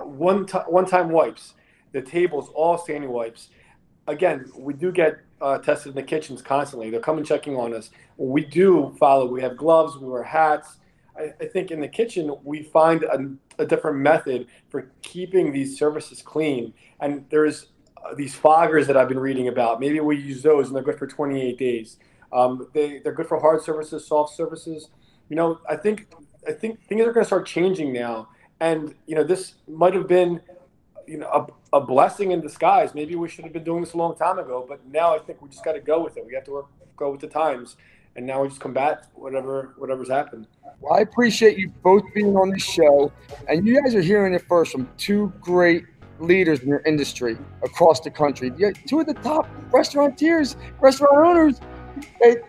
one, 0.01 0.47
t- 0.47 0.59
one 0.67 0.87
time 0.87 1.11
wipes, 1.11 1.55
the 1.93 2.03
tables, 2.03 2.51
all 2.55 2.79
standing 2.79 3.11
wipes. 3.11 3.49
Again, 4.07 4.51
we 4.57 4.75
do 4.75 4.91
get 4.91 5.19
uh, 5.41 5.59
tested 5.59 5.91
in 5.91 5.97
the 5.97 6.03
kitchens 6.03 6.43
constantly. 6.43 6.91
They're 6.91 7.01
coming 7.01 7.25
checking 7.25 7.57
on 7.57 7.75
us. 7.75 7.91
We 8.17 8.45
do 8.45 8.95
follow. 8.99 9.27
We 9.27 9.43
have 9.43 9.57
gloves. 9.57 9.97
We 9.97 10.09
wear 10.09 10.23
hats. 10.23 10.79
I, 11.17 11.33
I 11.41 11.47
think 11.47 11.71
in 11.71 11.81
the 11.81 11.89
kitchen 11.89 12.35
we 12.43 12.63
find 12.63 13.05
a, 13.05 13.63
a, 13.63 13.67
different 13.67 13.99
method 13.99 14.47
for 14.69 14.91
keeping 15.03 15.53
these 15.53 15.79
surfaces 15.79 16.23
clean. 16.23 16.73
And 17.01 17.25
there's 17.31 17.67
uh, 18.05 18.15
these 18.15 18.35
foggers 18.35 18.87
that 18.87 18.97
I've 18.97 19.09
been 19.09 19.19
reading 19.19 19.49
about. 19.49 19.81
Maybe 19.81 20.01
we 20.01 20.17
use 20.17 20.43
those, 20.43 20.69
and 20.69 20.77
they're 20.77 20.83
good 20.83 20.99
for 20.99 21.07
28 21.07 21.59
days. 21.59 21.99
Um, 22.33 22.69
they 22.75 22.99
they're 22.99 23.13
good 23.13 23.27
for 23.27 23.41
hard 23.41 23.63
surfaces, 23.63 24.07
soft 24.07 24.35
surfaces. 24.35 24.91
You 25.29 25.37
know, 25.37 25.61
I 25.69 25.77
think 25.77 26.09
I 26.47 26.53
think 26.53 26.83
things 26.87 27.03
are 27.03 27.13
going 27.13 27.25
to 27.25 27.27
start 27.27 27.47
changing 27.47 27.93
now. 27.93 28.29
And 28.61 28.95
you 29.07 29.15
know, 29.15 29.25
this 29.25 29.55
might 29.67 29.95
have 29.95 30.09
been 30.09 30.41
you 31.07 31.19
know 31.19 31.51
a, 31.73 31.77
a 31.77 31.81
blessing 31.81 32.33
in 32.33 32.41
disguise. 32.41 32.95
Maybe 32.95 33.15
we 33.15 33.29
should 33.29 33.45
have 33.45 33.53
been 33.53 33.65
doing 33.65 33.83
this 33.83 33.95
a 33.95 33.97
long 33.97 34.17
time 34.17 34.39
ago, 34.39 34.65
but 34.69 34.85
now 34.87 35.15
I 35.15 35.19
think 35.19 35.41
we 35.43 35.49
just 35.49 35.65
got 35.65 35.73
to 35.73 35.81
go 35.81 36.03
with 36.03 36.17
it. 36.17 36.27
We 36.27 36.35
have 36.35 36.45
to 36.45 36.53
work, 36.53 36.67
go 36.97 37.11
with 37.11 37.21
the 37.21 37.29
times, 37.29 37.77
and 38.17 38.27
now 38.27 38.43
we 38.43 38.49
just 38.49 38.61
combat 38.61 39.07
whatever 39.15 39.75
whatever's 39.79 40.11
happened. 40.11 40.47
Well, 40.81 40.95
I 40.95 41.01
appreciate 41.01 41.59
you 41.59 41.71
both 41.83 42.03
being 42.15 42.37
on 42.37 42.51
the 42.51 42.59
show, 42.59 43.13
and 43.49 43.67
you 43.67 43.81
guys 43.81 43.95
are 43.95 44.03
hearing 44.03 44.35
it 44.35 44.43
first 44.49 44.73
from 44.73 44.89
two 44.97 45.33
great 45.41 45.85
leaders 46.21 46.61
in 46.61 46.69
your 46.69 46.81
industry 46.81 47.39
across 47.63 48.01
the 48.01 48.11
country. 48.11 48.53
Two 48.87 49.01
of 49.01 49.07
the 49.07 49.15
top 49.15 49.49
restaurateurs, 49.73 50.57
restaurant 50.81 51.17
owners 51.17 51.61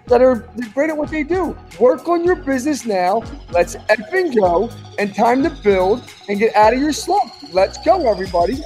that 0.08 0.22
are 0.22 0.48
great 0.74 0.90
at 0.90 0.98
what 0.98 1.10
they 1.10 1.24
do. 1.24 1.58
Work 1.80 2.08
on 2.08 2.24
your 2.24 2.36
business 2.36 2.86
now. 2.86 3.24
Let's 3.52 3.76
effing 3.76 4.36
go 4.36 4.70
and 4.98 5.14
time 5.14 5.44
to 5.44 5.50
build 5.50 6.04
and 6.28 6.40
get 6.40 6.56
out 6.56 6.74
of 6.74 6.80
your 6.80 6.94
slump. 6.94 7.34
Let's 7.52 7.78
go, 7.86 8.10
everybody. 8.10 8.64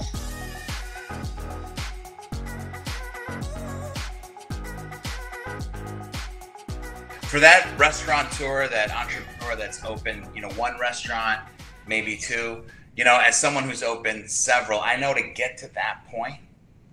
For 7.24 7.40
that 7.40 7.68
restaurateur, 7.78 8.68
that 8.68 8.92
entrepreneur 8.92 9.56
that's 9.56 9.84
open, 9.84 10.28
you 10.36 10.42
know, 10.42 10.52
one 10.52 10.80
restaurant, 10.80 11.40
maybe 11.88 12.16
two, 12.16 12.64
you 12.96 13.04
know, 13.04 13.20
as 13.20 13.36
someone 13.36 13.64
who's 13.64 13.82
opened 13.82 14.30
several, 14.30 14.80
I 14.80 14.98
know 14.98 15.16
to 15.16 15.22
get 15.34 15.58
to 15.58 15.74
that 15.74 16.06
point 16.12 16.36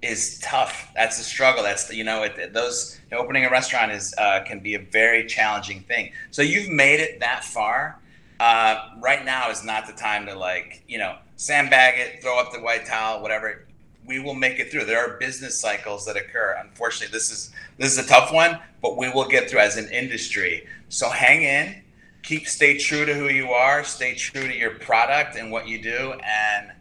is 0.02 0.38
tough. 0.40 0.90
That's 0.94 1.18
a 1.20 1.24
struggle. 1.24 1.62
That's 1.62 1.92
you 1.92 2.04
know, 2.04 2.22
it, 2.22 2.52
those 2.52 2.98
opening 3.12 3.44
a 3.44 3.50
restaurant 3.50 3.92
is 3.92 4.14
uh, 4.18 4.42
can 4.46 4.60
be 4.60 4.74
a 4.74 4.78
very 4.78 5.26
challenging 5.26 5.82
thing. 5.82 6.12
So 6.30 6.42
you've 6.42 6.68
made 6.68 7.00
it 7.00 7.20
that 7.20 7.44
far. 7.44 7.98
Uh, 8.38 8.88
right 9.00 9.24
now 9.24 9.50
is 9.50 9.62
not 9.62 9.86
the 9.86 9.92
time 9.92 10.24
to 10.26 10.34
like 10.34 10.82
you 10.88 10.98
know 10.98 11.16
sandbag 11.36 11.98
it, 11.98 12.22
throw 12.22 12.38
up 12.38 12.52
the 12.52 12.60
white 12.60 12.86
towel, 12.86 13.22
whatever. 13.22 13.66
We 14.06 14.18
will 14.18 14.34
make 14.34 14.58
it 14.58 14.70
through. 14.70 14.86
There 14.86 14.98
are 14.98 15.18
business 15.18 15.60
cycles 15.60 16.06
that 16.06 16.16
occur. 16.16 16.56
Unfortunately, 16.60 17.12
this 17.12 17.30
is 17.30 17.52
this 17.76 17.92
is 17.92 18.04
a 18.04 18.08
tough 18.08 18.32
one, 18.32 18.58
but 18.80 18.96
we 18.96 19.10
will 19.10 19.28
get 19.28 19.50
through 19.50 19.60
as 19.60 19.76
an 19.76 19.88
industry. 19.90 20.66
So 20.88 21.10
hang 21.10 21.42
in, 21.42 21.82
keep 22.22 22.48
stay 22.48 22.78
true 22.78 23.04
to 23.04 23.14
who 23.14 23.28
you 23.28 23.50
are, 23.50 23.84
stay 23.84 24.14
true 24.14 24.48
to 24.48 24.56
your 24.56 24.70
product 24.70 25.36
and 25.36 25.52
what 25.52 25.68
you 25.68 25.82
do, 25.82 26.14
and 26.24 26.72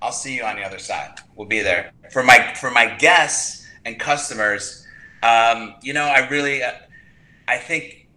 I'll 0.00 0.12
see 0.12 0.36
you 0.36 0.44
on 0.44 0.56
the 0.56 0.62
other 0.62 0.78
side. 0.78 1.18
We'll 1.34 1.48
be 1.48 1.60
there 1.60 1.92
for 2.10 2.22
my 2.22 2.54
for 2.54 2.70
my 2.70 2.86
guests 2.86 3.66
and 3.84 3.98
customers. 3.98 4.86
Um, 5.22 5.74
you 5.82 5.92
know, 5.92 6.04
I 6.04 6.28
really, 6.28 6.62
uh, 6.62 6.72
I 7.48 7.58
think 7.58 8.08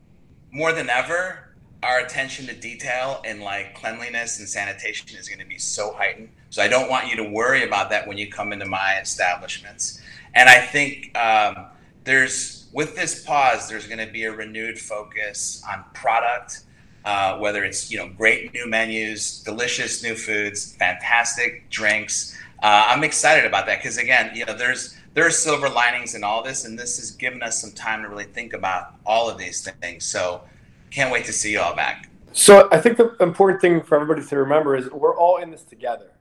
more 0.52 0.72
than 0.74 0.90
ever, 0.90 1.56
our 1.82 2.00
attention 2.00 2.46
to 2.46 2.54
detail 2.54 3.22
and 3.26 3.42
like 3.42 3.74
cleanliness 3.74 4.40
and 4.40 4.48
sanitation 4.48 5.18
is 5.18 5.28
going 5.28 5.40
to 5.40 5.46
be 5.46 5.58
so 5.58 5.94
heightened. 5.94 6.30
So 6.52 6.62
I 6.62 6.68
don't 6.68 6.90
want 6.90 7.08
you 7.08 7.16
to 7.18 7.24
worry 7.24 7.64
about 7.64 7.90
that 7.90 8.08
when 8.08 8.18
you 8.18 8.30
come 8.30 8.54
into 8.54 8.66
my 8.66 9.00
establishments. 9.02 10.02
And 10.36 10.48
I 10.48 10.60
think 10.60 11.18
um, 11.18 11.68
there's 12.04 12.68
with 12.72 12.96
this 12.96 13.26
pause, 13.26 13.68
there's 13.68 13.88
going 13.88 14.06
to 14.06 14.12
be 14.12 14.26
a 14.26 14.32
renewed 14.32 14.78
focus 14.78 15.64
on 15.70 15.84
product 15.94 16.62
uh, 17.06 17.38
whether 17.38 17.64
it's 17.64 17.92
you 17.92 17.98
know 17.98 18.10
great 18.10 18.54
new 18.54 18.68
menus, 18.68 19.40
delicious 19.40 20.04
new 20.04 20.16
foods, 20.16 20.76
fantastic 20.76 21.70
drinks. 21.70 22.38
Uh, 22.62 22.86
I'm 22.90 23.04
excited 23.04 23.46
about 23.46 23.66
that 23.66 23.80
because 23.80 23.98
again, 23.98 24.32
you 24.36 24.46
know, 24.46 24.56
there's 24.56 24.96
there 25.14 25.26
are 25.26 25.32
silver 25.32 25.68
linings 25.68 26.16
in 26.16 26.24
all 26.24 26.44
this, 26.44 26.66
and 26.66 26.78
this 26.78 26.98
has 26.98 27.12
given 27.12 27.42
us 27.44 27.60
some 27.60 27.72
time 27.72 28.02
to 28.04 28.10
really 28.10 28.26
think 28.26 28.54
about 28.54 28.96
all 29.06 29.30
of 29.30 29.38
these 29.38 29.68
things. 29.82 30.06
So, 30.06 30.42
can't 30.90 31.12
wait 31.12 31.26
to 31.26 31.34
see 31.34 31.52
you 31.52 31.60
all 31.60 31.76
back. 31.76 32.10
So, 32.32 32.70
I 32.72 32.80
think 32.80 32.98
the 32.98 33.16
important 33.20 33.60
thing 33.62 33.82
for 33.82 33.96
everybody 33.96 34.26
to 34.26 34.38
remember 34.38 34.76
is 34.76 34.90
we're 34.90 35.18
all 35.18 35.38
in 35.38 35.52
this 35.52 35.64
together. 35.64 36.12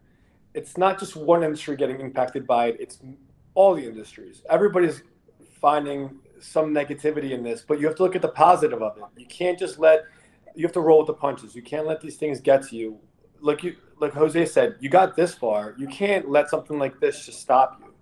It's 0.54 0.76
not 0.76 0.98
just 0.98 1.14
one 1.14 1.44
industry 1.44 1.76
getting 1.76 2.00
impacted 2.00 2.46
by 2.46 2.68
it; 2.68 2.78
it's 2.80 2.98
all 3.54 3.74
the 3.74 3.84
industries. 3.84 4.42
Everybody's 4.50 5.02
finding 5.60 6.18
some 6.40 6.74
negativity 6.74 7.32
in 7.32 7.42
this, 7.42 7.62
but 7.66 7.78
you 7.78 7.86
have 7.86 7.96
to 7.96 8.02
look 8.02 8.16
at 8.16 8.22
the 8.22 8.28
positive 8.28 8.82
of 8.82 8.96
it. 8.96 9.04
You 9.16 9.26
can't 9.26 9.58
just 9.58 9.78
let 9.78 10.04
you 10.54 10.62
have 10.62 10.72
to 10.72 10.80
roll 10.80 10.98
with 10.98 11.06
the 11.06 11.14
punches. 11.14 11.54
You 11.54 11.62
can't 11.62 11.86
let 11.86 12.00
these 12.00 12.16
things 12.16 12.40
get 12.40 12.66
to 12.68 12.76
you. 12.76 12.98
Like 13.40 13.62
you, 13.62 13.76
like 13.98 14.12
Jose 14.12 14.46
said, 14.46 14.76
you 14.80 14.88
got 14.88 15.16
this 15.16 15.34
far. 15.34 15.74
You 15.78 15.86
can't 15.86 16.28
let 16.28 16.50
something 16.50 16.78
like 16.78 17.00
this 17.00 17.24
just 17.24 17.40
stop 17.40 17.80
you. 17.80 17.92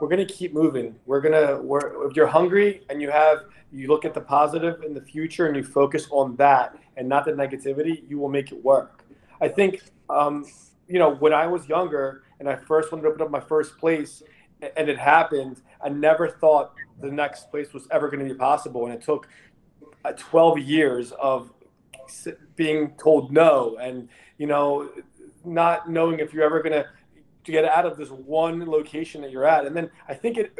We're 0.00 0.08
gonna 0.08 0.26
keep 0.26 0.52
moving. 0.52 0.96
We're 1.06 1.20
gonna. 1.20 1.60
We're, 1.60 2.08
if 2.08 2.16
you're 2.16 2.26
hungry 2.26 2.82
and 2.88 3.02
you 3.02 3.10
have, 3.10 3.44
you 3.72 3.88
look 3.88 4.04
at 4.04 4.14
the 4.14 4.20
positive 4.20 4.82
in 4.82 4.94
the 4.94 5.00
future 5.00 5.46
and 5.46 5.56
you 5.56 5.64
focus 5.64 6.06
on 6.10 6.36
that 6.36 6.76
and 6.96 7.08
not 7.08 7.24
the 7.24 7.32
negativity, 7.32 8.08
you 8.08 8.18
will 8.18 8.28
make 8.28 8.52
it 8.52 8.62
work. 8.64 9.04
I 9.40 9.48
think, 9.48 9.82
um, 10.08 10.46
you 10.88 10.98
know, 10.98 11.14
when 11.14 11.32
I 11.32 11.46
was 11.46 11.68
younger 11.68 12.22
and 12.40 12.48
I 12.48 12.56
first 12.56 12.90
wanted 12.92 13.02
to 13.02 13.08
open 13.08 13.22
up 13.22 13.30
my 13.30 13.40
first 13.40 13.78
place, 13.78 14.22
and 14.76 14.88
it 14.88 14.98
happened, 14.98 15.62
I 15.80 15.88
never 15.88 16.28
thought 16.28 16.72
the 17.00 17.10
next 17.10 17.50
place 17.50 17.72
was 17.72 17.86
ever 17.90 18.08
going 18.08 18.26
to 18.26 18.32
be 18.32 18.38
possible, 18.38 18.86
and 18.86 18.94
it 18.94 19.02
took 19.02 19.28
uh, 20.04 20.12
12 20.16 20.58
years 20.58 21.12
of 21.12 21.50
being 22.56 22.92
told 23.02 23.32
no 23.32 23.76
and 23.80 24.08
you 24.38 24.46
know 24.46 24.90
not 25.44 25.90
knowing 25.90 26.18
if 26.18 26.32
you're 26.32 26.44
ever 26.44 26.62
going 26.62 26.72
to 26.72 26.86
to 27.44 27.52
get 27.52 27.64
out 27.64 27.86
of 27.86 27.96
this 27.96 28.10
one 28.10 28.66
location 28.66 29.22
that 29.22 29.30
you're 29.30 29.46
at. 29.46 29.66
And 29.66 29.74
then 29.76 29.90
i 30.08 30.14
think 30.14 30.36
it 30.36 30.56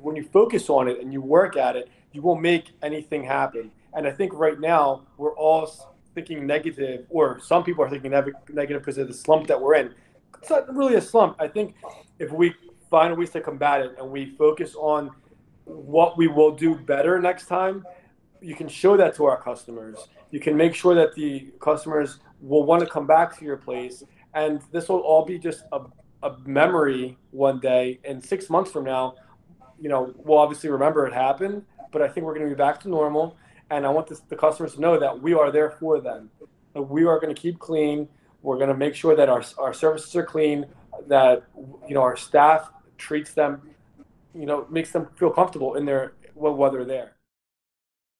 when 0.00 0.16
you 0.16 0.24
focus 0.24 0.70
on 0.70 0.88
it 0.88 1.00
and 1.00 1.12
you 1.12 1.20
work 1.20 1.56
at 1.56 1.76
it 1.76 1.90
you 2.12 2.22
will 2.22 2.36
make 2.36 2.70
anything 2.82 3.24
happen. 3.24 3.70
And 3.94 4.06
i 4.06 4.10
think 4.10 4.32
right 4.34 4.58
now 4.58 5.02
we're 5.16 5.36
all 5.36 5.70
thinking 6.14 6.46
negative 6.46 7.06
or 7.08 7.40
some 7.40 7.64
people 7.64 7.84
are 7.84 7.90
thinking 7.90 8.10
negative 8.10 8.82
because 8.82 8.98
of 8.98 9.08
the 9.08 9.14
slump 9.14 9.46
that 9.46 9.60
we're 9.60 9.74
in. 9.76 9.94
It's 10.38 10.50
not 10.50 10.74
really 10.74 10.96
a 10.96 11.00
slump. 11.00 11.36
I 11.38 11.48
think 11.48 11.74
if 12.18 12.30
we 12.32 12.54
find 12.90 13.16
ways 13.16 13.30
to 13.30 13.40
combat 13.40 13.80
it 13.80 13.94
and 13.98 14.10
we 14.10 14.34
focus 14.36 14.74
on 14.74 15.10
what 15.64 16.18
we 16.18 16.26
will 16.26 16.50
do 16.50 16.74
better 16.74 17.20
next 17.20 17.46
time 17.46 17.84
you 18.42 18.54
can 18.54 18.68
show 18.68 18.96
that 18.96 19.14
to 19.14 19.24
our 19.24 19.40
customers 19.40 19.96
You 20.32 20.40
can 20.40 20.56
make 20.56 20.74
sure 20.74 20.94
that 20.94 21.14
the 21.14 21.52
customers 21.60 22.18
will 22.40 22.64
want 22.64 22.80
to 22.80 22.86
come 22.86 23.06
back 23.06 23.38
to 23.38 23.44
your 23.44 23.58
place, 23.58 24.02
and 24.34 24.60
this 24.72 24.88
will 24.88 25.00
all 25.00 25.24
be 25.24 25.38
just 25.38 25.64
a, 25.72 25.82
a 26.22 26.38
memory 26.46 27.18
one 27.30 27.60
day. 27.60 28.00
And 28.04 28.24
six 28.24 28.48
months 28.48 28.70
from 28.70 28.84
now, 28.84 29.14
you 29.78 29.90
know, 29.90 30.14
we'll 30.16 30.38
obviously 30.38 30.70
remember 30.70 31.06
it 31.06 31.12
happened, 31.12 31.64
but 31.92 32.00
I 32.00 32.08
think 32.08 32.24
we're 32.24 32.34
going 32.34 32.48
to 32.48 32.54
be 32.54 32.58
back 32.58 32.80
to 32.80 32.88
normal. 32.88 33.36
And 33.70 33.84
I 33.84 33.90
want 33.90 34.06
this, 34.06 34.20
the 34.20 34.36
customers 34.36 34.74
to 34.74 34.80
know 34.80 34.98
that 34.98 35.20
we 35.20 35.34
are 35.34 35.52
there 35.52 35.70
for 35.70 36.00
them. 36.00 36.30
That 36.72 36.82
we 36.82 37.04
are 37.04 37.20
going 37.20 37.34
to 37.34 37.40
keep 37.40 37.58
clean. 37.58 38.08
We're 38.40 38.56
going 38.56 38.68
to 38.68 38.76
make 38.76 38.94
sure 38.94 39.14
that 39.14 39.28
our, 39.28 39.44
our 39.58 39.74
services 39.74 40.16
are 40.16 40.24
clean, 40.24 40.66
that 41.08 41.44
you 41.86 41.94
know 41.94 42.02
our 42.02 42.16
staff 42.16 42.70
treats 42.96 43.34
them, 43.34 43.62
you 44.34 44.46
know, 44.46 44.66
makes 44.70 44.92
them 44.92 45.08
feel 45.16 45.30
comfortable 45.30 45.74
in 45.74 45.84
their 45.84 46.14
while 46.34 46.70
they're 46.70 46.84
there. 46.84 47.16